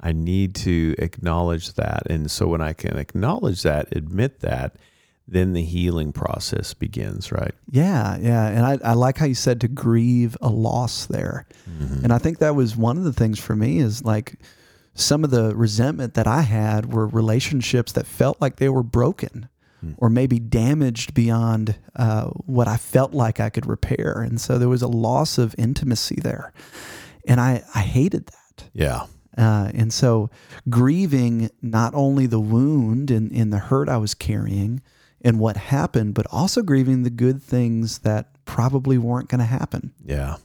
I 0.00 0.12
need 0.12 0.54
to 0.56 0.94
acknowledge 0.98 1.74
that. 1.74 2.02
And 2.08 2.30
so 2.30 2.46
when 2.48 2.60
I 2.60 2.72
can 2.72 2.98
acknowledge 2.98 3.62
that, 3.62 3.88
admit 3.96 4.40
that, 4.40 4.76
then 5.26 5.52
the 5.52 5.64
healing 5.64 6.12
process 6.12 6.72
begins, 6.72 7.30
right? 7.32 7.54
Yeah, 7.70 8.16
yeah. 8.18 8.48
And 8.48 8.64
I, 8.64 8.78
I 8.90 8.92
like 8.94 9.18
how 9.18 9.26
you 9.26 9.34
said 9.34 9.60
to 9.60 9.68
grieve 9.68 10.36
a 10.40 10.48
loss 10.48 11.06
there. 11.06 11.46
Mm-hmm. 11.68 12.04
And 12.04 12.12
I 12.12 12.18
think 12.18 12.38
that 12.38 12.54
was 12.54 12.76
one 12.76 12.96
of 12.96 13.04
the 13.04 13.12
things 13.12 13.38
for 13.38 13.54
me 13.54 13.78
is 13.78 14.04
like, 14.04 14.36
some 14.98 15.22
of 15.22 15.30
the 15.30 15.54
resentment 15.54 16.14
that 16.14 16.26
I 16.26 16.42
had 16.42 16.92
were 16.92 17.06
relationships 17.06 17.92
that 17.92 18.06
felt 18.06 18.40
like 18.40 18.56
they 18.56 18.68
were 18.68 18.82
broken 18.82 19.48
hmm. 19.80 19.92
or 19.96 20.10
maybe 20.10 20.38
damaged 20.38 21.14
beyond 21.14 21.76
uh, 21.94 22.26
what 22.46 22.66
I 22.66 22.76
felt 22.76 23.14
like 23.14 23.38
I 23.38 23.48
could 23.48 23.66
repair. 23.66 24.20
And 24.20 24.40
so 24.40 24.58
there 24.58 24.68
was 24.68 24.82
a 24.82 24.88
loss 24.88 25.38
of 25.38 25.54
intimacy 25.56 26.18
there. 26.20 26.52
And 27.26 27.40
I, 27.40 27.62
I 27.74 27.80
hated 27.80 28.26
that. 28.26 28.68
Yeah. 28.72 29.06
Uh, 29.36 29.70
and 29.72 29.92
so 29.92 30.30
grieving 30.68 31.50
not 31.62 31.94
only 31.94 32.26
the 32.26 32.40
wound 32.40 33.10
and, 33.10 33.30
and 33.30 33.52
the 33.52 33.58
hurt 33.58 33.88
I 33.88 33.98
was 33.98 34.14
carrying 34.14 34.82
and 35.20 35.38
what 35.38 35.56
happened, 35.56 36.14
but 36.14 36.26
also 36.32 36.62
grieving 36.62 37.04
the 37.04 37.10
good 37.10 37.40
things 37.40 38.00
that 38.00 38.44
probably 38.46 38.98
weren't 38.98 39.28
going 39.28 39.38
to 39.38 39.44
happen. 39.44 39.92
Yeah. 40.04 40.36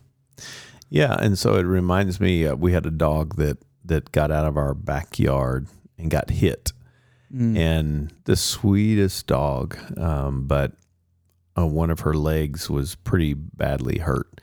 Yeah. 0.89 1.15
And 1.19 1.39
so 1.39 1.55
it 1.55 1.63
reminds 1.63 2.19
me, 2.19 2.45
uh, 2.45 2.55
we 2.55 2.73
had 2.73 2.85
a 2.85 2.91
dog 2.91 3.35
that 3.37 3.57
that 3.85 4.11
got 4.11 4.31
out 4.31 4.45
of 4.45 4.57
our 4.57 4.73
backyard 4.73 5.67
and 5.97 6.09
got 6.09 6.29
hit. 6.29 6.73
Mm. 7.33 7.57
And 7.57 8.13
the 8.25 8.35
sweetest 8.35 9.27
dog, 9.27 9.77
um, 9.97 10.47
but 10.47 10.73
uh, 11.57 11.65
one 11.65 11.89
of 11.89 12.01
her 12.01 12.13
legs 12.13 12.69
was 12.69 12.95
pretty 12.95 13.33
badly 13.33 13.99
hurt. 13.99 14.41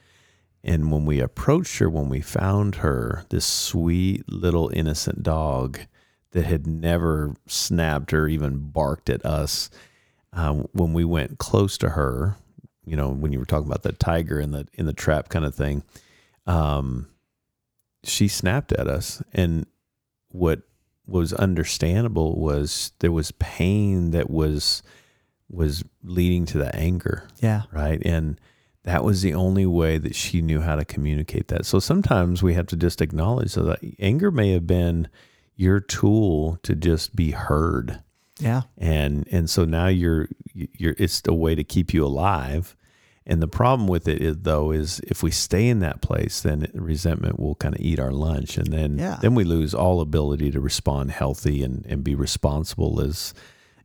And 0.63 0.93
when 0.93 1.07
we 1.07 1.21
approached 1.21 1.79
her, 1.79 1.89
when 1.89 2.09
we 2.09 2.21
found 2.21 2.77
her, 2.77 3.25
this 3.31 3.47
sweet 3.47 4.29
little 4.29 4.71
innocent 4.75 5.23
dog 5.23 5.81
that 6.33 6.45
had 6.45 6.67
never 6.67 7.35
snapped 7.47 8.13
or 8.13 8.29
even 8.29 8.71
barked 8.71 9.09
at 9.09 9.25
us, 9.25 9.71
uh, 10.33 10.55
when 10.73 10.93
we 10.93 11.05
went 11.05 11.39
close 11.39 11.79
to 11.79 11.91
her, 11.91 12.37
you 12.85 12.97
know, 12.97 13.09
when 13.09 13.33
you 13.33 13.39
were 13.39 13.47
talking 13.47 13.67
about 13.67 13.83
the 13.83 13.93
tiger 13.93 14.39
in 14.39 14.51
the 14.51 14.67
in 14.75 14.87
the 14.87 14.93
trap 14.93 15.29
kind 15.29 15.45
of 15.45 15.55
thing, 15.55 15.83
um, 16.47 17.09
she 18.05 18.29
snapped 18.29 18.73
at 18.73 18.87
us 18.87 19.23
and 19.33 19.67
what 20.31 20.63
was 21.07 21.33
understandable 21.33 22.39
was 22.39 22.93
there 23.01 23.13
was 23.13 23.33
pain 23.33 24.11
that 24.13 24.31
was 24.31 24.83
was 25.49 25.83
leading 26.05 26.47
to 26.47 26.59
the 26.59 26.75
anger 26.77 27.25
Yeah. 27.41 27.63
right 27.73 28.01
and 28.05 28.41
that 28.85 29.05
was 29.05 29.21
the 29.21 29.35
only 29.35 29.67
way 29.67 29.99
that 29.99 30.15
she 30.15 30.41
knew 30.41 30.61
how 30.61 30.77
to 30.77 30.85
communicate 30.85 31.49
that 31.49 31.67
so 31.67 31.79
sometimes 31.81 32.43
we 32.43 32.55
have 32.55 32.67
to 32.69 32.77
just 32.77 33.01
acknowledge 33.03 33.55
that 33.55 33.81
anger 33.99 34.31
may 34.31 34.53
have 34.53 34.67
been 34.67 35.09
your 35.57 35.81
tool 35.81 36.59
to 36.63 36.75
just 36.77 37.15
be 37.17 37.33
heard 37.33 38.01
Yeah. 38.39 38.63
and 38.79 39.27
and 39.33 39.51
so 39.51 39.65
now 39.65 39.89
you're 39.89 40.29
you're 40.55 40.95
it's 40.99 41.21
a 41.27 41.35
way 41.35 41.55
to 41.57 41.65
keep 41.65 41.93
you 41.93 42.05
alive 42.07 42.77
and 43.27 43.43
the 43.43 43.49
problem 43.49 43.87
with 43.87 44.09
it 44.09 44.21
is 44.23 44.39
though 44.43 44.73
is 44.73 45.01
if 45.07 45.23
we 45.23 45.31
stay 45.31 45.69
in 45.69 45.81
that 45.81 46.01
place 46.01 46.41
then 46.41 46.67
resentment 46.75 47.39
will 47.39 47.55
kind 47.57 47.75
of 47.75 47.81
eat 47.81 47.99
our 48.01 48.13
lunch 48.13 48.57
and 48.57 48.69
then 48.73 48.99
Yeah. 48.99 49.19
then 49.21 49.35
we 49.35 49.45
lose 49.45 49.75
all 49.75 50.01
ability 50.01 50.51
to 50.53 50.61
respond 50.61 51.11
healthy 51.11 51.63
and 51.63 51.85
and 51.87 52.03
be 52.03 52.15
responsible 52.15 53.01
as 53.01 53.35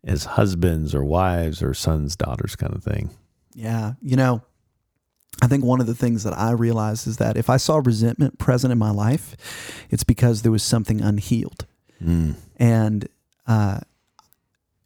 as 0.04 0.26
husbands 0.26 0.94
or 0.96 1.04
wives 1.04 1.62
or 1.62 1.74
sons 1.74 2.16
daughters 2.16 2.56
kind 2.56 2.74
of 2.74 2.84
thing 2.84 3.10
Yeah. 3.54 3.94
You 4.02 4.16
know, 4.18 4.42
I 5.42 5.48
think 5.48 5.64
one 5.66 5.82
of 5.82 5.88
the 5.88 5.96
things 5.96 6.24
that 6.24 6.34
I 6.38 6.52
realized 6.52 7.08
is 7.08 7.18
that 7.18 7.36
if 7.38 7.50
I 7.50 7.58
saw 7.58 7.82
resentment 7.84 8.38
present 8.38 8.72
in 8.72 8.78
my 8.78 8.92
life, 8.92 9.36
it's 9.90 10.04
because 10.06 10.42
there 10.44 10.52
was 10.52 10.64
something 10.64 11.02
unhealed. 11.02 11.66
mm. 12.02 12.36
And 12.58 13.08
uh, 13.48 13.80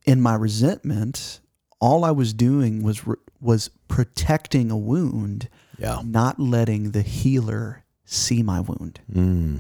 in 0.05 0.21
my 0.21 0.33
resentment, 0.35 1.39
all 1.79 2.03
I 2.05 2.11
was 2.11 2.33
doing 2.33 2.83
was 2.83 3.05
re- 3.07 3.15
was 3.41 3.69
protecting 3.87 4.69
a 4.71 4.77
wound, 4.77 5.47
yeah 5.77 6.01
not 6.03 6.39
letting 6.39 6.91
the 6.91 7.01
healer 7.01 7.83
see 8.05 8.43
my 8.43 8.59
wound. 8.59 8.99
mm. 9.11 9.59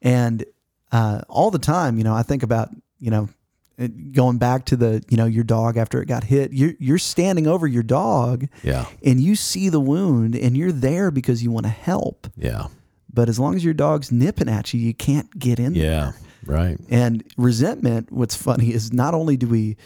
And 0.00 0.44
uh, 0.92 1.22
all 1.28 1.50
the 1.50 1.58
time, 1.58 1.98
you 1.98 2.04
know, 2.04 2.14
I 2.14 2.22
think 2.22 2.42
about 2.42 2.70
you 3.00 3.10
know 3.10 3.28
going 4.12 4.38
back 4.38 4.64
to 4.66 4.76
the 4.76 5.04
you 5.08 5.16
know 5.16 5.26
your 5.26 5.44
dog 5.44 5.76
after 5.76 6.00
it 6.02 6.06
got 6.06 6.24
hit. 6.24 6.52
You're 6.52 6.72
you're 6.78 6.98
standing 6.98 7.46
over 7.46 7.66
your 7.66 7.82
dog 7.82 8.46
yeah 8.62 8.86
and 9.04 9.20
you 9.20 9.36
see 9.36 9.68
the 9.68 9.80
wound 9.80 10.34
and 10.34 10.56
you're 10.56 10.72
there 10.72 11.10
because 11.10 11.42
you 11.42 11.50
want 11.50 11.66
to 11.66 11.70
help. 11.72 12.26
yeah 12.36 12.66
But 13.12 13.28
as 13.28 13.38
long 13.38 13.54
as 13.54 13.64
your 13.64 13.74
dog's 13.74 14.10
nipping 14.10 14.48
at 14.48 14.72
you, 14.74 14.80
you 14.80 14.94
can't 14.94 15.36
get 15.38 15.58
in 15.60 15.74
there. 15.74 15.84
yeah 15.84 16.12
right 16.46 16.78
And 16.90 17.22
resentment, 17.36 18.10
what's 18.10 18.34
funny 18.36 18.72
is 18.72 18.92
not 18.92 19.14
only 19.14 19.36
do 19.36 19.46
we, 19.46 19.76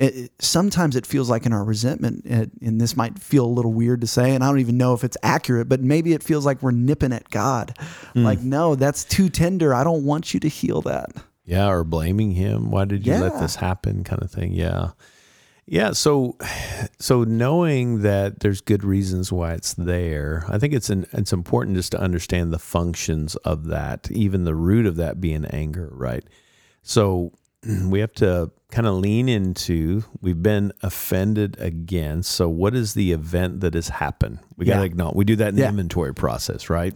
it, 0.00 0.16
it- 0.16 0.32
sometimes 0.40 0.96
it 0.96 1.06
feels 1.06 1.30
like 1.30 1.46
in 1.46 1.52
our 1.52 1.62
resentment, 1.62 2.26
it, 2.26 2.50
and 2.60 2.80
this 2.80 2.96
might 2.96 3.18
feel 3.20 3.44
a 3.44 3.46
little 3.46 3.72
weird 3.72 4.00
to 4.00 4.06
say, 4.08 4.34
and 4.34 4.42
I 4.42 4.48
don't 4.48 4.58
even 4.58 4.76
know 4.78 4.94
if 4.94 5.04
it's 5.04 5.16
accurate, 5.22 5.68
but 5.68 5.80
maybe 5.80 6.12
it 6.12 6.22
feels 6.24 6.44
like 6.44 6.60
we're 6.62 6.72
nipping 6.72 7.12
at 7.12 7.30
God. 7.30 7.76
Hmm. 8.14 8.24
Like, 8.24 8.40
no, 8.40 8.74
that's 8.74 9.04
too 9.04 9.28
tender. 9.28 9.72
I 9.74 9.84
don't 9.84 10.04
want 10.04 10.34
you 10.34 10.40
to 10.40 10.48
heal 10.48 10.80
that. 10.82 11.10
Yeah, 11.44 11.68
or 11.68 11.84
blaming 11.84 12.32
him. 12.32 12.70
Why 12.70 12.84
did 12.84 13.06
you 13.06 13.14
let 13.14 13.38
this 13.40 13.56
happen? 13.56 14.02
Kind 14.04 14.22
of 14.22 14.30
thing. 14.30 14.52
Yeah. 14.52 14.90
Yeah. 15.66 15.92
So, 15.92 16.36
so 16.98 17.24
knowing 17.24 18.02
that 18.02 18.40
there's 18.40 18.60
good 18.60 18.82
reasons 18.84 19.30
why 19.32 19.52
it's 19.52 19.74
there, 19.74 20.44
I 20.48 20.58
think 20.58 20.74
it's 20.74 20.90
an, 20.90 21.06
it's 21.12 21.32
important 21.32 21.76
just 21.76 21.92
to 21.92 22.00
understand 22.00 22.52
the 22.52 22.58
functions 22.58 23.36
of 23.36 23.66
that, 23.66 24.08
even 24.10 24.44
the 24.44 24.54
root 24.54 24.86
of 24.86 24.96
that 24.96 25.20
being 25.20 25.44
anger, 25.46 25.88
right? 25.92 26.24
So 26.82 27.32
we 27.66 28.00
have 28.00 28.12
to 28.14 28.50
kind 28.70 28.86
of 28.86 28.94
lean 28.94 29.28
into 29.28 30.04
we've 30.20 30.42
been 30.42 30.72
offended 30.82 31.56
again. 31.60 32.22
So 32.22 32.48
what 32.48 32.74
is 32.74 32.94
the 32.94 33.12
event 33.12 33.60
that 33.60 33.74
has 33.74 33.88
happened? 33.88 34.38
We 34.56 34.64
got 34.64 34.74
to 34.76 34.80
Yeah. 34.80 34.86
acknowledge. 34.86 35.16
We 35.16 35.24
do 35.24 35.36
that 35.36 35.48
in 35.48 35.54
the 35.56 35.62
Yeah. 35.62 35.68
inventory 35.68 36.14
process, 36.14 36.70
right? 36.70 36.94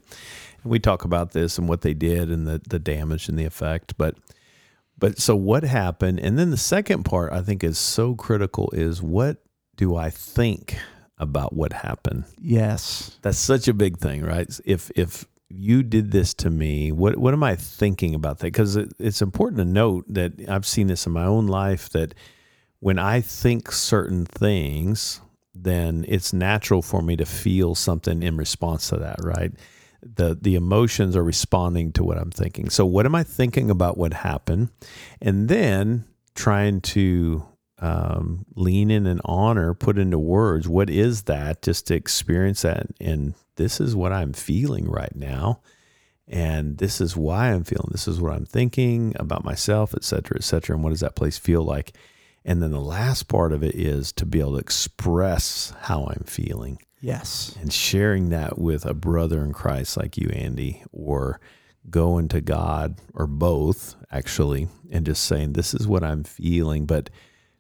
And 0.63 0.71
we 0.71 0.79
talk 0.79 1.05
about 1.05 1.33
this 1.33 1.59
and 1.59 1.69
what 1.69 1.83
they 1.83 1.95
did 1.95 2.31
and 2.31 2.47
the 2.47 2.61
the 2.69 2.79
damage 2.79 3.29
and 3.29 3.39
the 3.39 3.45
effect, 3.45 3.97
but 3.99 4.17
but 4.99 5.19
so 5.19 5.35
what 5.37 5.65
happened? 5.65 6.21
And 6.21 6.39
then 6.39 6.51
the 6.51 6.57
second 6.57 7.03
part 7.05 7.33
I 7.33 7.43
think 7.43 7.63
is 7.65 7.77
so 7.79 8.15
critical 8.15 8.71
is 8.73 9.03
what 9.03 9.39
do 9.77 9.97
I 9.97 10.09
think 10.09 10.77
about 11.19 11.53
what 11.55 11.73
happened? 11.73 12.25
Yes. 12.41 13.19
That's 13.23 13.39
such 13.39 13.67
a 13.69 13.75
big 13.75 13.99
thing, 13.99 14.23
right? 14.23 14.49
If 14.65 14.91
if 14.95 15.27
you 15.49 15.83
did 15.83 16.11
this 16.11 16.35
to 16.35 16.51
me, 16.51 16.93
what 16.93 17.17
what 17.17 17.35
am 17.35 17.43
I 17.43 17.57
thinking 17.57 18.15
about 18.15 18.39
that? 18.39 18.47
Because 18.47 18.77
it, 18.77 18.93
it's 18.99 19.23
important 19.23 19.59
to 19.59 19.65
note 19.65 20.05
that 20.09 20.33
I've 20.49 20.67
seen 20.67 20.87
this 20.87 21.07
in 21.07 21.13
my 21.13 21.25
own 21.25 21.47
life 21.47 21.89
that 21.91 22.15
when 22.81 22.99
I 22.99 23.21
think 23.21 23.73
certain 23.73 24.27
things, 24.27 25.21
then 25.55 26.05
it's 26.09 26.33
natural 26.33 26.83
for 26.83 27.03
me 27.03 27.17
to 27.17 27.25
feel 27.25 27.75
something 27.75 28.23
in 28.23 28.37
response 28.37 28.89
to 28.89 28.97
that, 28.99 29.17
right? 29.23 29.53
The 30.03 30.37
the 30.41 30.55
emotions 30.55 31.17
are 31.17 31.25
responding 31.25 31.93
to 31.93 32.05
what 32.05 32.19
I'm 32.19 32.31
thinking. 32.31 32.71
So 32.71 32.85
what 32.85 33.07
am 33.07 33.15
I 33.15 33.23
thinking 33.23 33.71
about 33.71 33.97
what 33.97 34.13
happened? 34.13 34.71
And 35.21 35.49
then 35.49 36.05
trying 36.35 36.81
to 36.81 37.47
um, 37.79 38.45
lean 38.55 38.91
in 38.91 39.07
and 39.07 39.21
honor, 39.25 39.75
put 39.75 39.99
into 39.99 40.19
words, 40.19 40.69
what 40.69 40.91
is 40.91 41.25
that? 41.25 41.63
Just 41.63 41.87
to 41.89 41.95
experience 41.95 42.63
that. 42.63 42.87
And 43.01 43.35
this 43.57 43.81
is 43.81 43.95
what 43.97 44.13
I'm 44.13 44.33
feeling 44.33 44.89
right 44.91 45.15
now. 45.15 45.61
And 46.27 46.79
this 46.79 47.01
is 47.01 47.17
why 47.17 47.53
I'm 47.53 47.65
feeling. 47.65 47.89
This 47.93 48.09
is 48.09 48.21
what 48.21 48.33
I'm 48.33 48.47
thinking 48.47 49.15
about 49.21 49.45
myself, 49.45 49.95
et 49.95 50.05
cetera, 50.05 50.39
et 50.39 50.45
cetera. 50.45 50.75
And 50.75 50.83
what 50.83 50.91
does 50.91 51.01
that 51.01 51.17
place 51.17 51.37
feel 51.37 51.63
like? 51.63 51.93
And 52.47 52.63
then 52.63 52.71
the 52.71 52.81
last 52.81 53.29
part 53.29 53.53
of 53.53 53.63
it 53.63 53.75
is 53.75 54.11
to 54.15 54.27
be 54.27 54.41
able 54.41 54.53
to 54.53 54.59
express 54.59 55.73
how 55.83 56.05
I'm 56.07 56.25
feeling 56.27 56.79
Yes. 57.01 57.55
and 57.61 57.71
sharing 57.73 58.31
that 58.31 58.59
with 58.59 58.87
a 58.87 58.95
brother 58.95 59.45
in 59.45 59.53
Christ 59.53 59.97
like 59.99 60.17
you, 60.17 60.29
Andy, 60.31 60.83
or 60.93 61.41
going 61.91 62.29
to 62.29 62.41
God 62.41 62.99
or 63.13 63.27
both 63.27 63.95
actually, 64.11 64.69
and 64.91 65.05
just 65.05 65.25
saying, 65.25 65.53
This 65.53 65.75
is 65.75 65.87
what 65.87 66.03
I'm 66.05 66.25
feeling, 66.25 66.87
but 66.87 67.11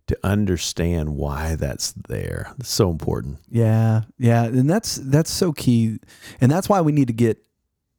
to 0.07 0.19
understand 0.23 1.17
why 1.17 1.57
that's 1.57 1.93
there. 2.09 2.53
It's 2.59 2.71
so 2.71 2.90
important. 2.90 3.38
Yeah, 3.49 4.03
yeah, 4.19 4.45
and 4.45 4.69
that's 4.69 4.97
that's 4.97 5.31
so 5.31 5.53
key, 5.53 5.99
and 6.40 6.51
that's 6.51 6.69
why 6.69 6.81
we 6.81 6.93
need 6.93 7.09
to 7.09 7.14
get 7.14 7.38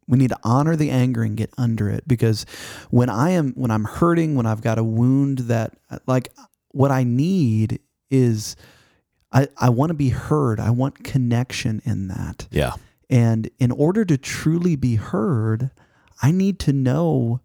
we 0.08 0.18
need 0.18 0.30
to 0.30 0.40
honor 0.44 0.76
the 0.76 0.92
anger 0.92 1.24
and 1.24 1.36
get 1.36 1.52
under 1.58 1.90
it 1.90 2.08
because 2.08 2.46
when 2.90 3.10
I 3.10 3.32
am 3.32 3.54
when 3.54 3.72
I'm 3.72 3.86
hurting, 3.86 4.36
when 4.36 4.46
I've 4.46 4.62
got 4.62 4.78
a 4.78 4.84
wound 4.84 5.40
that 5.40 5.74
like 6.06 6.30
what 6.70 6.92
I 6.92 7.04
need 7.04 7.80
is 8.12 8.56
I 9.32 9.48
I 9.58 9.70
want 9.70 9.90
to 9.90 9.96
be 9.96 10.10
heard. 10.10 10.60
I 10.60 10.70
want 10.70 11.04
connection 11.04 11.82
in 11.86 12.08
that. 12.10 12.48
Yeah. 12.52 12.74
And 13.10 13.50
in 13.60 13.72
order 13.72 14.04
to 14.06 14.18
truly 14.18 14.76
be 14.76 14.96
heard, 14.96 15.72
I 16.22 16.32
need 16.32 16.60
to 16.62 16.74
know 16.74 17.42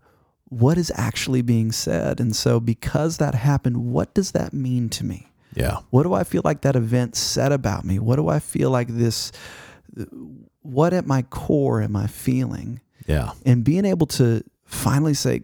what 0.50 0.76
is 0.76 0.92
actually 0.94 1.42
being 1.42 1.72
said. 1.72 2.20
And 2.20 2.36
so 2.36 2.60
because 2.60 3.16
that 3.16 3.34
happened, 3.34 3.78
what 3.78 4.12
does 4.14 4.32
that 4.32 4.52
mean 4.52 4.88
to 4.90 5.04
me? 5.04 5.28
Yeah. 5.54 5.78
What 5.90 6.02
do 6.04 6.12
I 6.12 6.22
feel 6.22 6.42
like 6.44 6.60
that 6.60 6.76
event 6.76 7.16
said 7.16 7.50
about 7.50 7.84
me? 7.84 7.98
What 7.98 8.16
do 8.16 8.28
I 8.28 8.38
feel 8.38 8.70
like 8.70 8.88
this? 8.88 9.32
What 10.62 10.92
at 10.92 11.06
my 11.06 11.22
core 11.22 11.80
am 11.82 11.96
I 11.96 12.06
feeling? 12.06 12.80
Yeah. 13.06 13.32
And 13.46 13.64
being 13.64 13.84
able 13.84 14.06
to 14.08 14.44
finally 14.64 15.14
say, 15.14 15.42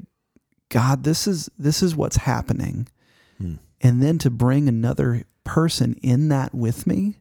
God, 0.69 1.05
this 1.05 1.27
is 1.27 1.49
this 1.59 1.83
is 1.83 1.97
what's 1.97 2.17
happening, 2.17 2.89
Hmm. 3.39 3.55
and 3.81 4.03
then 4.03 4.19
to 4.19 4.31
bring 4.31 4.69
another 4.69 5.25
person 5.45 5.95
in 6.03 6.29
that 6.29 6.55
with 6.55 6.87
me. 6.87 7.17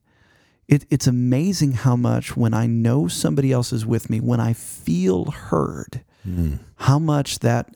It, 0.67 0.85
it's 0.89 1.05
amazing 1.05 1.73
how 1.73 1.95
much 1.95 2.35
when 2.35 2.53
I 2.55 2.65
know 2.65 3.07
somebody 3.07 3.51
else 3.51 3.71
is 3.71 3.85
with 3.85 4.09
me, 4.09 4.19
when 4.19 4.39
I 4.39 4.53
feel 4.53 5.25
heard, 5.25 6.03
Mm. 6.27 6.59
how 6.77 6.97
much 6.99 7.39
that 7.39 7.69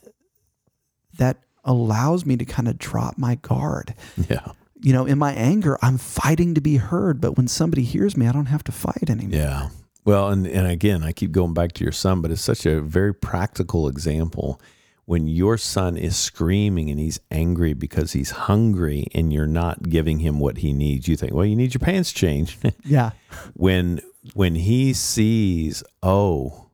that 1.18 1.38
allows 1.64 2.26
me 2.26 2.36
to 2.38 2.46
kind 2.46 2.68
of 2.68 2.78
drop 2.80 3.18
my 3.18 3.36
guard 3.36 3.94
Yeah. 4.30 4.54
you 4.82 4.94
know, 4.94 5.06
in 5.06 5.18
my 5.20 5.34
anger, 5.34 5.78
I'm 5.82 5.98
fighting 5.98 6.54
to 6.56 6.62
be 6.62 6.78
heard. 6.78 7.20
But 7.22 7.36
when 7.38 7.48
somebody 7.48 7.84
hears 7.84 8.16
me, 8.16 8.28
I 8.28 8.32
don't 8.32 8.46
have 8.48 8.64
to 8.66 8.72
fight 8.72 9.10
anymore. 9.10 9.38
Yeah. 9.40 9.70
Well, 10.06 10.30
and, 10.30 10.48
and 10.48 10.66
again, 10.66 11.04
I 11.04 11.12
keep 11.12 11.32
going 11.32 11.54
back 11.54 11.74
to 11.74 11.84
your 11.84 11.92
son, 11.92 12.22
but 12.22 12.32
it's 12.32 12.42
such 12.42 12.66
a 12.66 12.80
very 12.82 13.14
practical 13.14 13.88
example. 13.90 14.60
When 15.06 15.28
your 15.28 15.58
son 15.58 15.98
is 15.98 16.16
screaming 16.16 16.90
and 16.90 17.00
he's 17.00 17.20
angry 17.30 17.74
because 17.74 18.14
he's 18.14 18.32
hungry 18.32 19.08
and 19.14 19.34
you're 19.34 19.46
not 19.48 19.90
giving 19.90 20.20
him 20.20 20.40
what 20.40 20.60
he 20.60 20.72
needs, 20.72 21.08
you 21.08 21.18
think, 21.18 21.34
well, 21.34 21.46
you 21.46 21.56
need 21.58 21.74
your 21.74 21.80
pants 21.80 22.14
changed. 22.14 22.58
Yeah. 22.86 23.12
when 23.56 24.00
when 24.34 24.56
he 24.56 24.94
sees, 24.94 25.84
oh, 26.02 26.69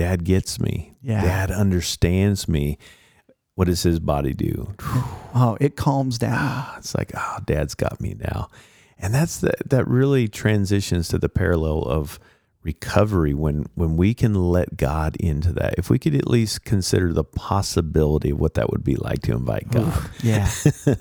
dad 0.00 0.24
gets 0.24 0.58
me. 0.58 0.96
Yeah. 1.02 1.20
Dad 1.22 1.50
understands 1.50 2.48
me. 2.48 2.78
What 3.54 3.66
does 3.66 3.82
his 3.82 4.00
body 4.00 4.32
do? 4.32 4.74
Oh, 5.34 5.58
it 5.60 5.76
calms 5.76 6.16
down. 6.16 6.32
Ah, 6.34 6.76
it's 6.78 6.94
like, 6.94 7.12
oh, 7.14 7.36
dad's 7.44 7.74
got 7.74 8.00
me 8.00 8.16
now. 8.18 8.48
And 8.98 9.12
that's 9.14 9.40
the, 9.40 9.52
that 9.66 9.86
really 9.86 10.26
transitions 10.26 11.08
to 11.08 11.18
the 11.18 11.28
parallel 11.28 11.82
of 11.82 12.18
recovery 12.62 13.34
when 13.34 13.66
when 13.74 13.98
we 13.98 14.14
can 14.14 14.34
let 14.34 14.78
God 14.78 15.16
into 15.16 15.52
that. 15.52 15.74
If 15.76 15.90
we 15.90 15.98
could 15.98 16.14
at 16.14 16.26
least 16.26 16.64
consider 16.64 17.12
the 17.12 17.24
possibility 17.24 18.30
of 18.30 18.40
what 18.40 18.54
that 18.54 18.70
would 18.70 18.82
be 18.82 18.96
like 18.96 19.20
to 19.22 19.32
invite 19.32 19.70
God 19.70 20.10
Yeah. 20.22 20.50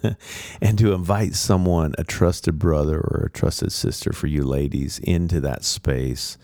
and 0.61 0.77
to 0.77 0.91
invite 0.91 1.35
someone, 1.35 1.93
a 1.97 2.03
trusted 2.03 2.59
brother 2.59 2.97
or 2.97 3.27
a 3.27 3.31
trusted 3.31 3.71
sister 3.71 4.11
for 4.11 4.27
you 4.27 4.43
ladies, 4.43 4.99
into 4.99 5.39
that 5.39 5.63
space 5.63 6.37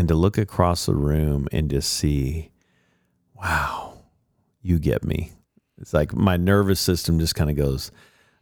and 0.00 0.08
to 0.08 0.14
look 0.14 0.38
across 0.38 0.86
the 0.86 0.94
room 0.94 1.46
and 1.52 1.70
just 1.70 1.92
see, 1.92 2.50
wow, 3.34 3.98
you 4.62 4.78
get 4.78 5.04
me. 5.04 5.30
It's 5.78 5.92
like 5.92 6.14
my 6.14 6.38
nervous 6.38 6.80
system 6.80 7.18
just 7.18 7.34
kind 7.34 7.50
of 7.50 7.56
goes, 7.56 7.92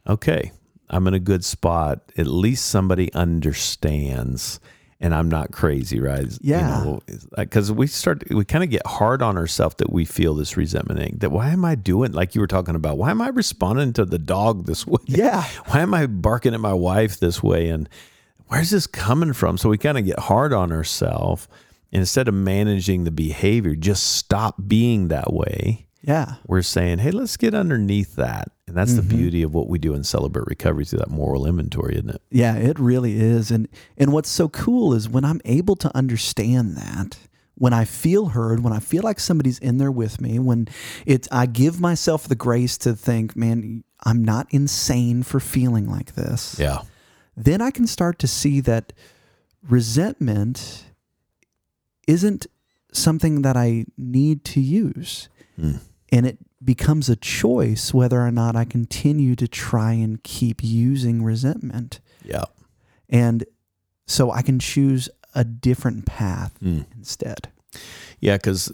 okay, 0.07 0.53
I'm 0.89 1.05
in 1.07 1.13
a 1.13 1.19
good 1.19 1.43
spot. 1.43 2.13
At 2.17 2.27
least 2.27 2.67
somebody 2.67 3.13
understands 3.13 4.61
and 5.01 5.13
I'm 5.13 5.27
not 5.27 5.51
crazy, 5.51 5.99
right? 5.99 6.27
Yeah. 6.39 6.95
Because 7.35 7.67
you 7.67 7.75
know, 7.75 7.77
uh, 7.77 7.81
we 7.81 7.87
start, 7.87 8.23
we 8.29 8.45
kind 8.45 8.63
of 8.63 8.69
get 8.69 8.87
hard 8.87 9.21
on 9.21 9.35
ourselves 9.35 9.75
that 9.79 9.91
we 9.91 10.05
feel 10.05 10.35
this 10.35 10.55
resentment. 10.55 11.19
That 11.19 11.31
why 11.31 11.49
am 11.49 11.65
I 11.65 11.75
doing, 11.75 12.13
like 12.13 12.35
you 12.35 12.41
were 12.41 12.47
talking 12.47 12.75
about, 12.75 12.97
why 12.97 13.11
am 13.11 13.21
I 13.21 13.27
responding 13.27 13.91
to 13.93 14.05
the 14.05 14.17
dog 14.17 14.65
this 14.65 14.87
way? 14.87 14.99
Yeah. 15.07 15.43
Why 15.65 15.81
am 15.81 15.93
I 15.93 16.05
barking 16.05 16.53
at 16.53 16.61
my 16.61 16.73
wife 16.73 17.19
this 17.19 17.43
way? 17.43 17.67
And 17.67 17.89
where's 18.49 18.71
this 18.71 18.87
coming 18.87 19.33
from? 19.33 19.57
So 19.57 19.69
we 19.69 19.77
kind 19.77 19.97
of 19.97 20.05
get 20.05 20.19
hard 20.19 20.53
on 20.53 20.71
ourselves. 20.71 21.47
Instead 21.91 22.27
of 22.27 22.35
managing 22.35 23.03
the 23.03 23.11
behavior, 23.11 23.73
just 23.73 24.15
stop 24.15 24.55
being 24.67 25.07
that 25.07 25.33
way. 25.33 25.87
Yeah. 26.03 26.35
We're 26.45 26.61
saying, 26.61 26.99
hey, 26.99 27.09
let's 27.09 27.35
get 27.35 27.55
underneath 27.55 28.15
that. 28.15 28.51
And 28.67 28.77
that's 28.77 28.91
mm-hmm. 28.93 29.07
the 29.09 29.15
beauty 29.15 29.41
of 29.41 29.55
what 29.55 29.67
we 29.67 29.79
do 29.79 29.95
in 29.95 30.03
Celebrate 30.03 30.45
Recovery 30.45 30.85
through 30.85 30.99
that 30.99 31.09
moral 31.09 31.47
inventory, 31.47 31.95
isn't 31.95 32.11
it? 32.11 32.21
Yeah, 32.29 32.55
it 32.55 32.77
really 32.77 33.19
is. 33.19 33.49
And 33.49 33.67
and 33.97 34.13
what's 34.13 34.29
so 34.29 34.49
cool 34.49 34.93
is 34.93 35.09
when 35.09 35.25
I'm 35.25 35.41
able 35.45 35.75
to 35.77 35.95
understand 35.97 36.77
that, 36.77 37.17
when 37.55 37.73
I 37.73 37.85
feel 37.85 38.27
heard, 38.27 38.63
when 38.63 38.71
I 38.71 38.79
feel 38.79 39.01
like 39.01 39.19
somebody's 39.19 39.57
in 39.59 39.79
there 39.79 39.91
with 39.91 40.21
me, 40.21 40.37
when 40.37 40.67
it's 41.07 41.27
I 41.31 41.47
give 41.47 41.81
myself 41.81 42.27
the 42.27 42.35
grace 42.35 42.77
to 42.79 42.93
think, 42.93 43.35
man, 43.35 43.83
I'm 44.03 44.23
not 44.23 44.45
insane 44.51 45.23
for 45.23 45.39
feeling 45.39 45.89
like 45.89 46.13
this. 46.13 46.57
Yeah. 46.59 46.81
Then 47.39 47.61
I 47.61 47.71
can 47.71 47.87
start 47.87 48.19
to 48.19 48.27
see 48.27 48.59
that 48.61 48.91
resentment 49.67 50.85
isn't 52.07 52.47
something 52.91 53.43
that 53.43 53.55
I 53.55 53.85
need 53.97 54.43
to 54.45 54.59
use. 54.59 55.29
Mm. 55.59 55.79
And 56.11 56.25
it 56.25 56.37
becomes 56.63 57.07
a 57.07 57.15
choice 57.15 57.93
whether 57.93 58.19
or 58.19 58.31
not 58.31 58.55
I 58.55 58.65
continue 58.65 59.35
to 59.37 59.47
try 59.47 59.93
and 59.93 60.21
keep 60.23 60.61
using 60.63 61.23
resentment. 61.23 62.01
Yeah. 62.25 62.45
And 63.07 63.45
so 64.05 64.31
I 64.31 64.41
can 64.41 64.59
choose 64.59 65.09
a 65.33 65.43
different 65.43 66.05
path 66.05 66.57
mm. 66.61 66.85
instead. 66.97 67.49
Yeah, 68.19 68.35
because 68.35 68.69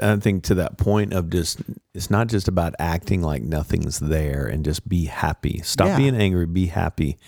I 0.00 0.16
think 0.16 0.44
to 0.44 0.54
that 0.56 0.78
point 0.78 1.12
of 1.12 1.30
just, 1.30 1.60
it's 1.94 2.10
not 2.10 2.28
just 2.28 2.46
about 2.46 2.74
acting 2.78 3.22
like 3.22 3.42
nothing's 3.42 3.98
there 3.98 4.46
and 4.46 4.64
just 4.64 4.88
be 4.88 5.06
happy. 5.06 5.62
Stop 5.64 5.88
yeah. 5.88 5.96
being 5.96 6.14
angry, 6.14 6.46
be 6.46 6.66
happy. 6.66 7.18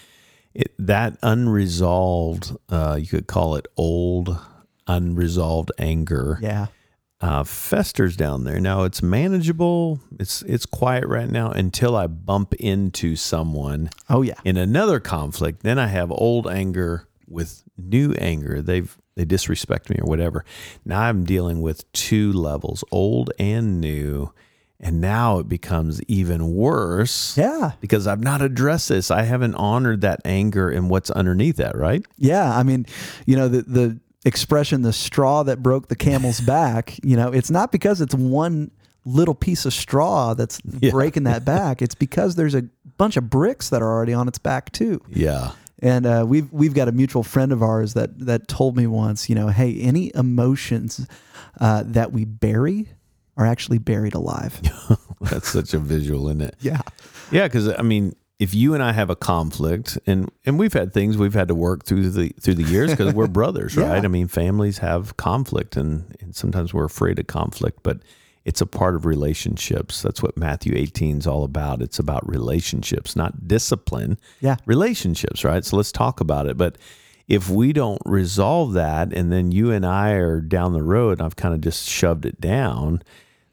It, 0.57 0.73
that 0.79 1.19
unresolved, 1.23 2.57
uh, 2.71 2.97
you 2.99 3.07
could 3.07 3.27
call 3.27 3.57
it 3.57 3.67
old 3.77 4.39
unresolved 4.87 5.71
anger. 5.79 6.39
Yeah. 6.41 6.67
Uh, 7.21 7.45
festers 7.45 8.17
down 8.17 8.45
there. 8.45 8.59
Now 8.59 8.85
it's 8.85 9.03
manageable. 9.03 10.01
It's 10.19 10.41
it's 10.43 10.65
quiet 10.65 11.07
right 11.07 11.29
now 11.29 11.51
until 11.51 11.95
I 11.95 12.07
bump 12.07 12.55
into 12.55 13.17
someone. 13.17 13.91
Oh 14.09 14.23
yeah. 14.23 14.41
In 14.45 14.57
another 14.57 14.99
conflict, 14.99 15.63
then 15.63 15.79
I 15.79 15.89
have 15.89 16.11
old 16.11 16.47
anger 16.47 17.07
with 17.29 17.63
new 17.77 18.13
anger. 18.15 18.63
They've 18.63 18.97
they 19.15 19.27
disrespect 19.27 19.91
me 19.91 19.97
or 20.01 20.09
whatever. 20.09 20.45
Now 20.87 21.03
I'm 21.03 21.25
dealing 21.25 21.61
with 21.61 21.91
two 21.93 22.33
levels, 22.33 22.83
old 22.91 23.31
and 23.39 23.79
new. 23.81 24.33
And 24.79 25.01
now 25.01 25.39
it 25.39 25.49
becomes 25.49 26.03
even 26.03 26.55
worse. 26.55 27.37
Yeah. 27.37 27.73
Because 27.81 28.07
I've 28.07 28.23
not 28.23 28.43
addressed 28.43 28.91
this. 28.91 29.11
I 29.11 29.23
haven't 29.23 29.55
honored 29.55 30.03
that 30.03 30.21
anger 30.25 30.69
and 30.69 30.91
what's 30.91 31.11
underneath 31.11 31.57
that, 31.57 31.77
right? 31.77 32.05
Yeah. 32.19 32.55
I 32.55 32.63
mean, 32.63 32.87
you 33.25 33.37
know, 33.37 33.49
the 33.49 33.63
the 33.63 34.01
expression, 34.27 34.83
the 34.83 34.93
straw 34.93 35.45
that 35.45 35.63
broke 35.63 35.89
the 35.89 35.97
camel's 35.97 36.41
back, 36.47 36.99
you 37.03 37.17
know, 37.17 37.33
it's 37.33 37.51
not 37.51 37.73
because 37.73 38.01
it's 38.01 38.15
one 38.15 38.71
little 39.07 39.35
piece 39.35 39.65
of 39.65 39.73
straw 39.73 40.35
that's 40.35 40.61
yeah. 40.81 40.91
breaking 40.91 41.23
that 41.23 41.45
back. 41.45 41.81
It's 41.81 41.95
because 41.95 42.35
there's 42.35 42.55
a 42.55 42.63
bunch 42.99 43.17
of 43.17 43.31
bricks 43.31 43.71
that 43.71 43.81
are 43.81 43.91
already 43.91 44.13
on 44.13 44.29
its 44.29 44.39
back 44.39 44.73
too. 44.73 45.01
Yeah. 45.09 45.53
And 45.81 46.07
uh, 46.07 46.25
we've 46.27 46.51
we've 46.53 46.75
got 46.75 46.89
a 46.89 46.93
mutual 46.93 47.23
friend 47.23 47.53
of 47.53 47.63
ours 47.63 47.95
that 47.95 48.19
that 48.27 48.49
told 48.49 48.77
me 48.77 48.87
once, 48.87 49.29
you 49.29 49.35
know, 49.35 49.49
hey, 49.49 49.79
any 49.79 50.11
emotions 50.15 51.07
uh, 51.61 51.83
that 51.87 52.13
we 52.13 52.25
bury 52.25 52.89
are 53.37 53.47
actually 53.47 53.79
buried 53.79 54.15
alive. 54.15 54.61
That's 55.21 55.49
such 55.49 55.75
a 55.75 55.79
visual, 55.79 56.29
isn't 56.29 56.43
it? 56.43 56.57
Yeah. 56.61 56.81
Yeah, 57.31 57.45
because 57.45 57.69
I 57.69 57.83
mean, 57.83 58.15
if 58.39 58.55
you 58.55 58.75
and 58.75 58.83
I 58.83 58.93
have 58.93 59.11
a 59.11 59.17
conflict, 59.17 59.99
and 60.07 60.31
and 60.45 60.59
we've 60.59 60.73
had 60.73 60.93
things 60.93 61.17
we've 61.17 61.35
had 61.35 61.49
to 61.49 61.55
work 61.55 61.85
through 61.85 62.11
the 62.11 62.29
through 62.41 62.55
the 62.55 62.65
years 62.65 62.91
because 62.91 63.15
we're 63.15 63.27
brothers, 63.29 63.77
yeah. 63.77 63.91
right? 63.91 64.05
I 64.05 64.09
mean, 64.09 64.29
families 64.29 64.79
have 64.79 65.17
conflict, 65.17 65.77
and, 65.77 66.15
and 66.21 66.35
sometimes 66.35 66.75
we're 66.75 66.85
afraid 66.85 67.19
of 67.19 67.27
conflict, 67.27 67.81
but 67.83 68.01
it's 68.45 68.61
a 68.61 68.67
part 68.67 68.95
of 68.95 69.07
relationships. 69.07 70.03
That's 70.03 70.23
what 70.23 70.37
Matthew 70.37 70.75
18 70.77 71.19
is 71.19 71.27
all 71.27 71.45
about. 71.45 71.83
It's 71.83 71.99
about 71.99 72.29
relationships, 72.29 73.17
not 73.17 73.49
discipline. 73.49 74.19
Yeah, 74.41 74.57
relationships, 74.67 75.43
right? 75.43 75.65
So 75.65 75.77
let's 75.77 75.93
talk 75.93 76.21
about 76.21 76.47
it. 76.47 76.57
But 76.57 76.77
if 77.27 77.49
we 77.49 77.73
don't 77.73 78.03
resolve 78.05 78.75
that, 78.75 79.13
and 79.13 79.33
then 79.33 79.51
you 79.51 79.73
and 79.73 79.85
I 79.85 80.13
are 80.13 80.41
down 80.41 80.75
the 80.75 80.83
road, 80.83 81.19
and 81.19 81.23
I've 81.23 81.37
kind 81.37 81.55
of 81.55 81.63
just 81.63 81.89
shoved 81.89 82.27
it 82.27 82.41
down, 82.41 83.03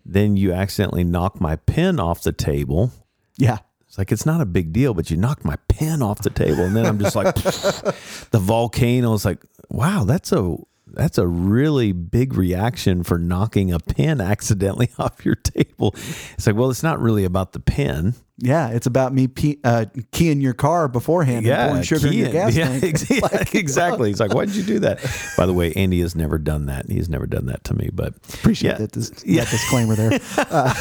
then 0.06 0.36
you 0.38 0.54
accidentally 0.54 1.04
knock 1.04 1.40
my 1.40 1.56
pen 1.56 2.00
off 2.00 2.24
the 2.24 2.32
table. 2.32 2.92
Yeah 3.38 3.60
it's 3.94 4.00
like 4.00 4.12
it's 4.12 4.26
not 4.26 4.42
a 4.42 4.46
big 4.48 4.74
deal, 4.74 4.96
but 4.96 5.12
you 5.12 5.18
knocked 5.18 5.46
my 5.46 5.56
pen 5.68 6.02
off 6.02 6.24
the 6.24 6.32
table, 6.32 6.64
and 6.64 6.76
then 6.76 6.88
I'm 6.88 6.98
just 6.98 7.16
like, 7.16 7.36
the 8.32 8.40
volcano 8.42 9.14
is 9.14 9.24
like, 9.24 9.38
wow, 9.70 10.04
that's 10.04 10.32
a 10.32 10.58
that's 10.94 11.18
a 11.18 11.28
really 11.28 11.92
big 11.92 12.36
reaction 12.36 13.04
for 13.04 13.18
knocking 13.18 13.72
a 13.72 13.80
pen 13.80 14.22
accidentally 14.22 14.90
off 15.00 15.26
your 15.26 15.36
table. 15.36 15.94
It's 16.34 16.48
like, 16.48 16.56
well, 16.56 16.70
it's 16.70 16.84
not 16.84 17.00
really 17.00 17.26
about 17.26 17.54
the 17.54 17.60
pen. 17.60 18.14
Yeah, 18.38 18.70
it's 18.70 18.88
about 18.88 19.14
me 19.14 19.28
pe- 19.28 19.58
uh, 19.64 19.86
keying 20.12 20.42
your 20.42 20.54
car 20.54 20.88
beforehand 20.88 21.46
yeah, 21.46 21.62
and 21.62 21.70
pouring 21.70 21.84
sugar 21.84 22.10
keying. 22.10 22.14
in 22.14 22.20
your 22.20 22.32
gas 22.32 22.56
yeah, 22.56 22.80
tank. 22.80 22.84
Exactly. 22.84 23.20
Like, 23.22 23.56
exactly. 23.56 24.10
He's 24.10 24.20
like, 24.20 24.34
why 24.34 24.46
did 24.46 24.56
you 24.56 24.64
do 24.64 24.80
that? 24.80 25.00
By 25.38 25.46
the 25.46 25.54
way, 25.54 25.74
Andy 25.74 26.02
has 26.02 26.16
never 26.16 26.38
done 26.38 26.66
that. 26.68 26.86
And 26.86 26.94
he's 26.94 27.10
never 27.10 27.28
done 27.28 27.46
that 27.48 27.64
to 27.66 27.76
me, 27.76 27.90
but 27.94 28.16
appreciate 28.34 28.72
yeah. 28.72 28.78
that, 28.78 28.92
dis- 28.92 29.24
yeah. 29.26 29.44
that 29.44 29.52
disclaimer 29.52 29.96
there. 29.96 30.20
Uh. 30.38 30.74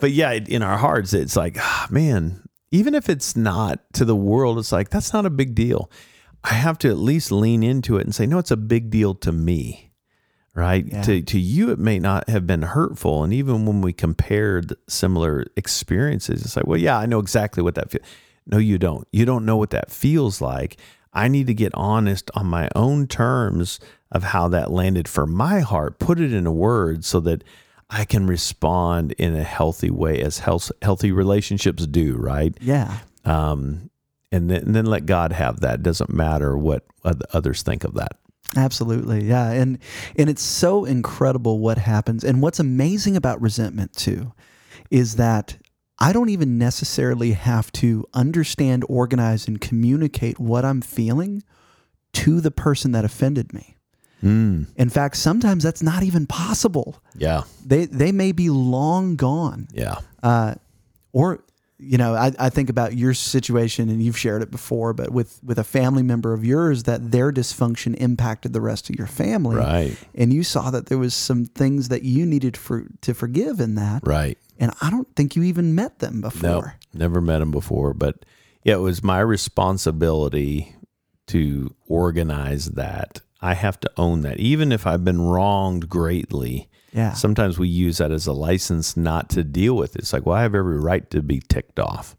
but 0.00 0.10
yeah, 0.10 0.32
in 0.32 0.62
our 0.62 0.76
hearts, 0.76 1.12
it's 1.12 1.36
like, 1.36 1.56
oh, 1.60 1.86
man, 1.90 2.42
even 2.70 2.94
if 2.94 3.08
it's 3.08 3.36
not 3.36 3.80
to 3.94 4.04
the 4.04 4.16
world, 4.16 4.58
it's 4.58 4.72
like, 4.72 4.90
that's 4.90 5.12
not 5.12 5.24
a 5.24 5.30
big 5.30 5.54
deal. 5.54 5.90
I 6.48 6.54
have 6.54 6.78
to 6.78 6.88
at 6.88 6.96
least 6.96 7.32
lean 7.32 7.62
into 7.62 7.96
it 7.98 8.04
and 8.04 8.14
say, 8.14 8.24
no, 8.26 8.38
it's 8.38 8.50
a 8.50 8.56
big 8.56 8.88
deal 8.88 9.14
to 9.16 9.32
me 9.32 9.86
right? 10.56 10.86
Yeah. 10.86 11.02
To 11.02 11.22
to 11.22 11.38
you, 11.38 11.70
it 11.70 11.78
may 11.78 12.00
not 12.00 12.28
have 12.28 12.46
been 12.46 12.62
hurtful, 12.62 13.22
and 13.22 13.32
even 13.32 13.66
when 13.66 13.82
we 13.82 13.92
compared 13.92 14.74
similar 14.88 15.44
experiences, 15.54 16.42
it's 16.42 16.56
like, 16.56 16.66
well, 16.66 16.78
yeah, 16.78 16.98
I 16.98 17.06
know 17.06 17.20
exactly 17.20 17.62
what 17.62 17.76
that 17.76 17.90
feels. 17.90 18.04
No, 18.46 18.58
you 18.58 18.78
don't. 18.78 19.06
You 19.12 19.24
don't 19.24 19.44
know 19.44 19.56
what 19.56 19.70
that 19.70 19.90
feels 19.90 20.40
like. 20.40 20.78
I 21.12 21.28
need 21.28 21.46
to 21.46 21.54
get 21.54 21.72
honest 21.74 22.30
on 22.34 22.46
my 22.46 22.68
own 22.74 23.06
terms 23.06 23.80
of 24.10 24.22
how 24.22 24.48
that 24.48 24.70
landed 24.70 25.08
for 25.08 25.26
my 25.26 25.60
heart. 25.60 25.98
Put 25.98 26.20
it 26.20 26.32
in 26.32 26.46
a 26.46 26.52
word 26.52 27.04
so 27.04 27.20
that 27.20 27.44
I 27.90 28.04
can 28.04 28.26
respond 28.26 29.12
in 29.12 29.34
a 29.34 29.42
healthy 29.42 29.90
way, 29.90 30.20
as 30.20 30.38
health, 30.38 30.70
healthy 30.82 31.12
relationships 31.12 31.86
do, 31.86 32.16
right? 32.16 32.56
Yeah. 32.60 32.98
Um, 33.24 33.90
and 34.36 34.50
then, 34.50 34.62
and 34.62 34.74
then 34.74 34.86
let 34.86 35.06
God 35.06 35.32
have 35.32 35.60
that. 35.60 35.76
It 35.76 35.82
doesn't 35.82 36.12
matter 36.12 36.56
what 36.56 36.84
others 37.32 37.62
think 37.62 37.84
of 37.84 37.94
that. 37.94 38.18
Absolutely. 38.54 39.24
Yeah. 39.24 39.50
And 39.50 39.78
and 40.16 40.30
it's 40.30 40.42
so 40.42 40.84
incredible 40.84 41.58
what 41.58 41.78
happens. 41.78 42.22
And 42.22 42.40
what's 42.40 42.60
amazing 42.60 43.16
about 43.16 43.40
resentment 43.40 43.92
too 43.92 44.32
is 44.90 45.16
that 45.16 45.56
I 45.98 46.12
don't 46.12 46.28
even 46.28 46.58
necessarily 46.58 47.32
have 47.32 47.72
to 47.72 48.04
understand, 48.12 48.84
organize 48.88 49.48
and 49.48 49.60
communicate 49.60 50.38
what 50.38 50.64
I'm 50.64 50.80
feeling 50.80 51.42
to 52.12 52.40
the 52.40 52.50
person 52.50 52.92
that 52.92 53.04
offended 53.04 53.52
me. 53.52 53.76
Mm. 54.22 54.66
In 54.76 54.90
fact, 54.90 55.16
sometimes 55.16 55.62
that's 55.62 55.82
not 55.82 56.02
even 56.02 56.26
possible. 56.26 57.02
Yeah. 57.16 57.42
They 57.64 57.86
they 57.86 58.12
may 58.12 58.32
be 58.32 58.48
long 58.50 59.16
gone. 59.16 59.68
Yeah. 59.72 59.96
Uh, 60.22 60.54
or 61.12 61.42
you 61.78 61.98
know, 61.98 62.14
I, 62.14 62.32
I 62.38 62.48
think 62.48 62.70
about 62.70 62.96
your 62.96 63.12
situation 63.12 63.90
and 63.90 64.02
you've 64.02 64.16
shared 64.16 64.42
it 64.42 64.50
before, 64.50 64.92
but 64.92 65.10
with, 65.10 65.38
with 65.44 65.58
a 65.58 65.64
family 65.64 66.02
member 66.02 66.32
of 66.32 66.44
yours 66.44 66.84
that 66.84 67.10
their 67.10 67.30
dysfunction 67.30 67.94
impacted 67.96 68.52
the 68.52 68.60
rest 68.60 68.88
of 68.88 68.96
your 68.96 69.06
family. 69.06 69.56
Right. 69.56 69.96
And 70.14 70.32
you 70.32 70.42
saw 70.42 70.70
that 70.70 70.86
there 70.86 70.98
was 70.98 71.14
some 71.14 71.44
things 71.44 71.88
that 71.88 72.02
you 72.02 72.24
needed 72.24 72.56
for, 72.56 72.86
to 73.02 73.12
forgive 73.12 73.60
in 73.60 73.74
that. 73.74 74.06
Right. 74.06 74.38
And 74.58 74.72
I 74.80 74.90
don't 74.90 75.14
think 75.14 75.36
you 75.36 75.42
even 75.42 75.74
met 75.74 75.98
them 75.98 76.22
before. 76.22 76.78
No, 76.94 76.98
never 76.98 77.20
met 77.20 77.40
them 77.40 77.50
before. 77.50 77.92
But 77.92 78.24
yeah, 78.64 78.74
it 78.74 78.80
was 78.80 79.04
my 79.04 79.20
responsibility 79.20 80.74
to 81.26 81.74
organize 81.86 82.70
that. 82.70 83.20
I 83.42 83.52
have 83.52 83.78
to 83.80 83.90
own 83.98 84.22
that. 84.22 84.40
Even 84.40 84.72
if 84.72 84.86
I've 84.86 85.04
been 85.04 85.20
wronged 85.20 85.90
greatly, 85.90 86.70
yeah. 86.96 87.12
Sometimes 87.12 87.58
we 87.58 87.68
use 87.68 87.98
that 87.98 88.10
as 88.10 88.26
a 88.26 88.32
license 88.32 88.96
not 88.96 89.28
to 89.30 89.44
deal 89.44 89.76
with 89.76 89.96
it. 89.96 89.98
It's 90.00 90.14
like, 90.14 90.24
well, 90.24 90.34
I 90.34 90.42
have 90.42 90.54
every 90.54 90.78
right 90.80 91.08
to 91.10 91.20
be 91.20 91.42
ticked 91.46 91.78
off. 91.78 92.16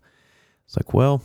It's 0.68 0.78
like, 0.78 0.94
well, 0.94 1.24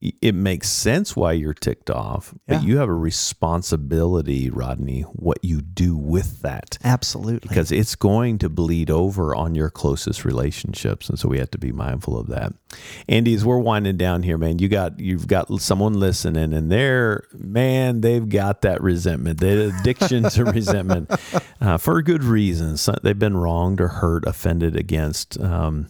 it 0.00 0.34
makes 0.34 0.68
sense 0.68 1.16
why 1.16 1.32
you're 1.32 1.54
ticked 1.54 1.90
off, 1.90 2.32
but 2.46 2.62
you 2.62 2.78
have 2.78 2.88
a 2.88 2.94
responsibility, 2.94 4.48
Rodney, 4.48 5.00
what 5.02 5.38
you 5.42 5.60
do 5.60 5.96
with 5.96 6.40
that. 6.42 6.78
Absolutely. 6.84 7.48
Because 7.48 7.72
it's 7.72 7.96
going 7.96 8.38
to 8.38 8.48
bleed 8.48 8.90
over 8.90 9.34
on 9.34 9.56
your 9.56 9.70
closest 9.70 10.24
relationships, 10.24 11.08
and 11.08 11.18
so 11.18 11.28
we 11.28 11.40
have 11.40 11.50
to 11.50 11.58
be 11.58 11.72
mindful 11.72 12.16
of 12.16 12.28
that. 12.28 12.52
Andy, 13.08 13.34
as 13.34 13.44
we're 13.44 13.58
winding 13.58 13.96
down 13.96 14.22
here, 14.22 14.38
man, 14.38 14.60
you 14.60 14.68
got 14.68 15.00
you've 15.00 15.26
got 15.26 15.48
someone 15.60 15.94
listening, 15.94 16.52
and 16.52 16.70
they're 16.70 17.24
man, 17.32 18.00
they've 18.00 18.28
got 18.28 18.60
that 18.62 18.80
resentment, 18.80 19.40
the 19.40 19.74
addiction 19.80 20.22
to 20.30 20.44
resentment, 20.52 21.10
uh, 21.60 21.76
for 21.76 22.00
good 22.02 22.22
reasons. 22.22 22.88
They've 23.02 23.18
been 23.18 23.36
wronged 23.36 23.80
or 23.80 23.88
hurt, 23.88 24.26
offended 24.26 24.76
against, 24.76 25.40
um, 25.40 25.88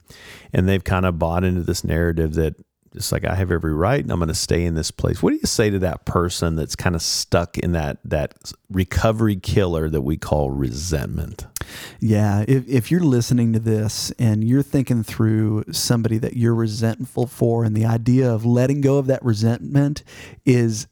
and 0.50 0.66
they've 0.66 0.84
kind 0.84 1.04
of 1.04 1.18
bought 1.18 1.44
into 1.44 1.62
this 1.62 1.84
narrative 1.84 2.32
that 2.34 2.54
it's 2.98 3.12
like 3.12 3.24
I 3.24 3.36
have 3.36 3.52
every 3.52 3.72
right 3.72 4.02
and 4.02 4.10
I'm 4.10 4.18
going 4.18 4.28
to 4.28 4.34
stay 4.34 4.64
in 4.64 4.74
this 4.74 4.90
place. 4.90 5.22
What 5.22 5.30
do 5.30 5.36
you 5.36 5.46
say 5.46 5.70
to 5.70 5.78
that 5.78 6.04
person 6.04 6.56
that's 6.56 6.74
kind 6.74 6.96
of 6.96 7.00
stuck 7.00 7.56
in 7.56 7.72
that 7.72 7.98
that 8.04 8.52
recovery 8.68 9.36
killer 9.36 9.88
that 9.88 10.02
we 10.02 10.16
call 10.16 10.50
resentment? 10.50 11.46
Yeah, 12.00 12.44
if, 12.48 12.68
if 12.68 12.90
you're 12.90 13.00
listening 13.00 13.52
to 13.52 13.60
this 13.60 14.10
and 14.18 14.42
you're 14.42 14.62
thinking 14.62 15.04
through 15.04 15.64
somebody 15.70 16.18
that 16.18 16.36
you're 16.36 16.54
resentful 16.54 17.26
for, 17.26 17.64
and 17.64 17.76
the 17.76 17.86
idea 17.86 18.30
of 18.30 18.44
letting 18.44 18.80
go 18.80 18.98
of 18.98 19.06
that 19.06 19.24
resentment 19.24 20.02
is 20.44 20.88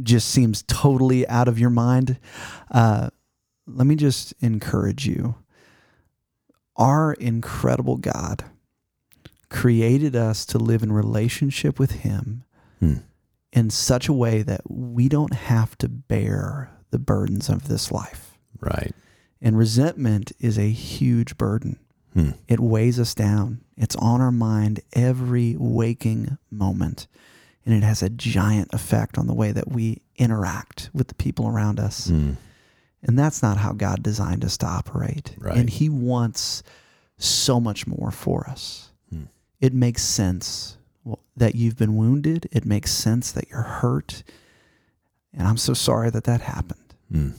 just 0.00 0.28
seems 0.28 0.62
totally 0.62 1.26
out 1.26 1.48
of 1.48 1.58
your 1.58 1.70
mind, 1.70 2.18
uh, 2.70 3.10
let 3.66 3.86
me 3.86 3.96
just 3.96 4.32
encourage 4.40 5.06
you. 5.06 5.34
Our 6.76 7.14
incredible 7.14 7.96
God 7.96 8.44
created 9.50 10.14
us 10.14 10.44
to 10.46 10.58
live 10.58 10.82
in 10.82 10.92
relationship 10.92 11.78
with 11.78 11.92
Him 11.92 12.44
Hmm. 12.80 12.94
in 13.52 13.70
such 13.70 14.08
a 14.08 14.12
way 14.12 14.42
that 14.42 14.60
we 14.70 15.08
don't 15.08 15.34
have 15.34 15.76
to 15.78 15.88
bear 15.88 16.70
the 16.90 16.98
burdens 16.98 17.48
of 17.48 17.66
this 17.68 17.90
life. 17.90 18.38
Right. 18.60 18.94
And 19.40 19.56
resentment 19.58 20.32
is 20.38 20.58
a 20.58 20.70
huge 20.70 21.36
burden. 21.38 21.78
Hmm. 22.14 22.30
It 22.46 22.60
weighs 22.60 22.98
us 23.00 23.14
down. 23.14 23.60
It's 23.76 23.96
on 23.96 24.20
our 24.20 24.32
mind 24.32 24.80
every 24.92 25.56
waking 25.58 26.38
moment. 26.50 27.06
And 27.64 27.74
it 27.74 27.82
has 27.86 28.02
a 28.02 28.08
giant 28.08 28.72
effect 28.72 29.18
on 29.18 29.26
the 29.26 29.34
way 29.34 29.52
that 29.52 29.70
we 29.70 30.02
interact 30.16 30.90
with 30.94 31.08
the 31.08 31.14
people 31.14 31.46
around 31.46 31.78
us. 31.80 32.08
Hmm. 32.08 32.32
And 33.02 33.18
that's 33.18 33.42
not 33.42 33.58
how 33.58 33.72
God 33.72 34.02
designed 34.02 34.44
us 34.44 34.56
to 34.58 34.66
operate. 34.66 35.34
Right. 35.38 35.56
And 35.56 35.68
He 35.70 35.88
wants 35.88 36.62
so 37.18 37.60
much 37.60 37.86
more 37.86 38.10
for 38.10 38.48
us. 38.48 38.90
It 39.60 39.74
makes 39.74 40.02
sense 40.02 40.76
that 41.36 41.54
you've 41.54 41.76
been 41.76 41.96
wounded, 41.96 42.48
it 42.52 42.64
makes 42.64 42.90
sense 42.90 43.32
that 43.32 43.48
you're 43.48 43.62
hurt. 43.62 44.22
And 45.32 45.46
I'm 45.46 45.56
so 45.56 45.72
sorry 45.74 46.10
that 46.10 46.24
that 46.24 46.40
happened. 46.40 46.94
Hmm. 47.12 47.30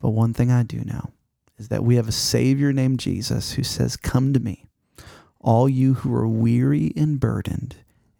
But 0.00 0.10
one 0.10 0.34
thing 0.34 0.50
I 0.50 0.62
do 0.62 0.78
know 0.84 1.10
is 1.58 1.68
that 1.68 1.82
we 1.84 1.96
have 1.96 2.06
a 2.08 2.12
Savior 2.12 2.72
named 2.72 3.00
Jesus 3.00 3.52
who 3.52 3.62
says, 3.62 3.96
Come 3.96 4.32
to 4.34 4.40
me, 4.40 4.66
all 5.40 5.68
you 5.68 5.94
who 5.94 6.14
are 6.14 6.28
weary 6.28 6.92
and 6.96 7.18
burdened, 7.18 7.76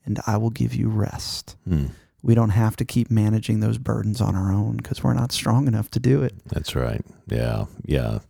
and 0.06 0.18
I 0.26 0.36
will 0.38 0.50
give 0.50 0.74
you 0.74 0.88
rest. 0.88 1.56
Hmm. 1.68 1.86
We 2.22 2.34
don't 2.34 2.50
have 2.50 2.76
to 2.76 2.84
keep 2.84 3.10
managing 3.10 3.60
those 3.60 3.78
burdens 3.78 4.20
on 4.20 4.34
our 4.34 4.50
own 4.50 4.78
because 4.78 5.04
we're 5.04 5.14
not 5.14 5.32
strong 5.32 5.68
enough 5.68 5.90
to 5.92 6.00
do 6.00 6.22
it. 6.22 6.34
That's 6.46 6.74
right. 6.74 7.04
Yeah. 7.28 7.66
Yeah. 7.84 8.20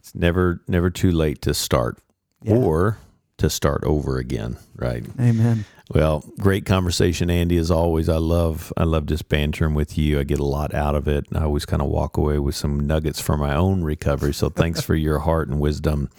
It's 0.00 0.14
never 0.14 0.60
never 0.68 0.90
too 0.90 1.10
late 1.12 1.40
to 1.42 1.54
start 1.54 1.98
Yeah. 2.42 2.56
or 2.56 2.98
to 3.38 3.48
start 3.48 3.82
over 3.84 4.18
again. 4.18 4.58
Right. 4.76 5.04
Amen. 5.18 5.64
Well, 5.90 6.22
great 6.38 6.66
conversation, 6.66 7.30
Andy. 7.30 7.56
As 7.56 7.70
always, 7.70 8.08
I 8.08 8.18
love 8.18 8.72
I 8.76 8.84
love 8.84 9.06
just 9.06 9.28
bantering 9.28 9.74
with 9.74 9.96
you. 9.96 10.20
I 10.20 10.24
get 10.24 10.38
a 10.38 10.44
lot 10.44 10.74
out 10.74 10.94
of 10.94 11.08
it. 11.08 11.26
I 11.34 11.44
always 11.44 11.64
kind 11.64 11.80
of 11.80 11.88
walk 11.88 12.18
away 12.18 12.38
with 12.38 12.54
some 12.54 12.78
nuggets 12.80 13.20
for 13.20 13.38
my 13.38 13.54
own 13.54 13.82
recovery. 13.82 14.34
So 14.34 14.50
thanks 14.50 14.82
for 14.82 14.94
your 14.94 15.20
heart 15.20 15.48
and 15.48 15.58
wisdom. 15.60 16.10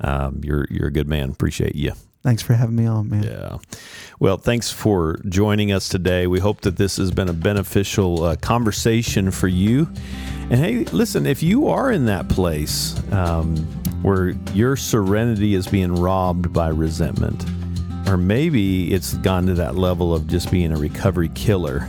Um, 0.00 0.40
you're 0.42 0.66
you're 0.70 0.88
a 0.88 0.92
good 0.92 1.08
man. 1.08 1.30
Appreciate 1.30 1.74
you. 1.74 1.92
Thanks 2.22 2.42
for 2.42 2.52
having 2.52 2.76
me 2.76 2.86
on, 2.86 3.08
man. 3.08 3.22
Yeah. 3.22 3.58
Well, 4.18 4.36
thanks 4.36 4.70
for 4.70 5.18
joining 5.28 5.72
us 5.72 5.88
today. 5.88 6.26
We 6.26 6.38
hope 6.38 6.60
that 6.62 6.76
this 6.76 6.98
has 6.98 7.10
been 7.10 7.30
a 7.30 7.34
beneficial 7.34 8.22
uh, 8.22 8.36
conversation 8.36 9.30
for 9.30 9.48
you. 9.48 9.90
And 10.50 10.60
hey, 10.60 10.84
listen, 10.84 11.26
if 11.26 11.42
you 11.42 11.68
are 11.68 11.90
in 11.90 12.06
that 12.06 12.28
place 12.28 13.00
um, 13.12 13.66
where 14.02 14.30
your 14.54 14.76
serenity 14.76 15.54
is 15.54 15.66
being 15.66 15.94
robbed 15.94 16.52
by 16.52 16.68
resentment, 16.68 17.44
or 18.08 18.16
maybe 18.16 18.92
it's 18.92 19.14
gone 19.14 19.46
to 19.46 19.54
that 19.54 19.76
level 19.76 20.14
of 20.14 20.26
just 20.26 20.50
being 20.50 20.72
a 20.72 20.76
recovery 20.76 21.30
killer, 21.34 21.88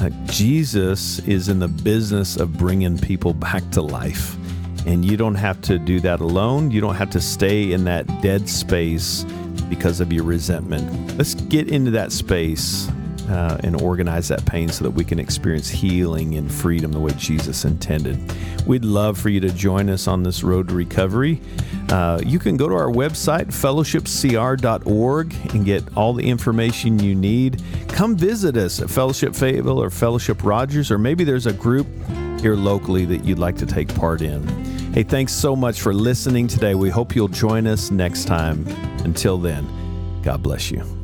uh, 0.00 0.10
Jesus 0.26 1.18
is 1.20 1.48
in 1.48 1.58
the 1.58 1.68
business 1.68 2.36
of 2.36 2.56
bringing 2.56 2.98
people 2.98 3.34
back 3.34 3.68
to 3.70 3.82
life. 3.82 4.36
And 4.86 5.04
you 5.04 5.16
don't 5.16 5.36
have 5.36 5.60
to 5.62 5.78
do 5.78 6.00
that 6.00 6.20
alone. 6.20 6.70
You 6.70 6.80
don't 6.80 6.96
have 6.96 7.10
to 7.10 7.20
stay 7.20 7.72
in 7.72 7.84
that 7.84 8.06
dead 8.20 8.48
space 8.48 9.24
because 9.68 10.00
of 10.00 10.12
your 10.12 10.24
resentment. 10.24 11.16
Let's 11.16 11.34
get 11.34 11.68
into 11.70 11.92
that 11.92 12.10
space 12.10 12.88
uh, 13.28 13.58
and 13.62 13.80
organize 13.80 14.28
that 14.28 14.44
pain 14.44 14.68
so 14.68 14.84
that 14.84 14.90
we 14.90 15.04
can 15.04 15.18
experience 15.18 15.68
healing 15.68 16.34
and 16.34 16.52
freedom 16.52 16.92
the 16.92 17.00
way 17.00 17.12
Jesus 17.16 17.64
intended. 17.64 18.18
We'd 18.66 18.84
love 18.84 19.18
for 19.18 19.28
you 19.28 19.40
to 19.40 19.50
join 19.50 19.90
us 19.90 20.06
on 20.06 20.22
this 20.22 20.42
road 20.42 20.68
to 20.68 20.74
recovery. 20.74 21.40
Uh, 21.88 22.20
you 22.24 22.38
can 22.38 22.56
go 22.56 22.68
to 22.68 22.74
our 22.74 22.90
website, 22.90 23.46
fellowshipcr.org, 23.46 25.34
and 25.54 25.64
get 25.64 25.96
all 25.96 26.14
the 26.14 26.28
information 26.28 26.98
you 26.98 27.14
need. 27.14 27.62
Come 27.88 28.16
visit 28.16 28.56
us 28.56 28.80
at 28.80 28.88
Fellowship 28.88 29.34
Fayetteville 29.34 29.82
or 29.82 29.90
Fellowship 29.90 30.44
Rogers, 30.44 30.90
or 30.90 30.98
maybe 30.98 31.24
there's 31.24 31.46
a 31.46 31.52
group 31.52 31.86
here 32.40 32.56
locally 32.56 33.04
that 33.04 33.24
you'd 33.24 33.38
like 33.38 33.56
to 33.56 33.66
take 33.66 33.94
part 33.94 34.20
in. 34.20 34.46
Hey, 34.92 35.02
thanks 35.04 35.32
so 35.32 35.56
much 35.56 35.80
for 35.80 35.94
listening 35.94 36.48
today. 36.48 36.74
We 36.74 36.90
hope 36.90 37.14
you'll 37.14 37.28
join 37.28 37.66
us 37.66 37.90
next 37.90 38.26
time. 38.26 38.66
Until 39.04 39.38
then, 39.38 39.66
God 40.22 40.42
bless 40.42 40.70
you. 40.70 41.01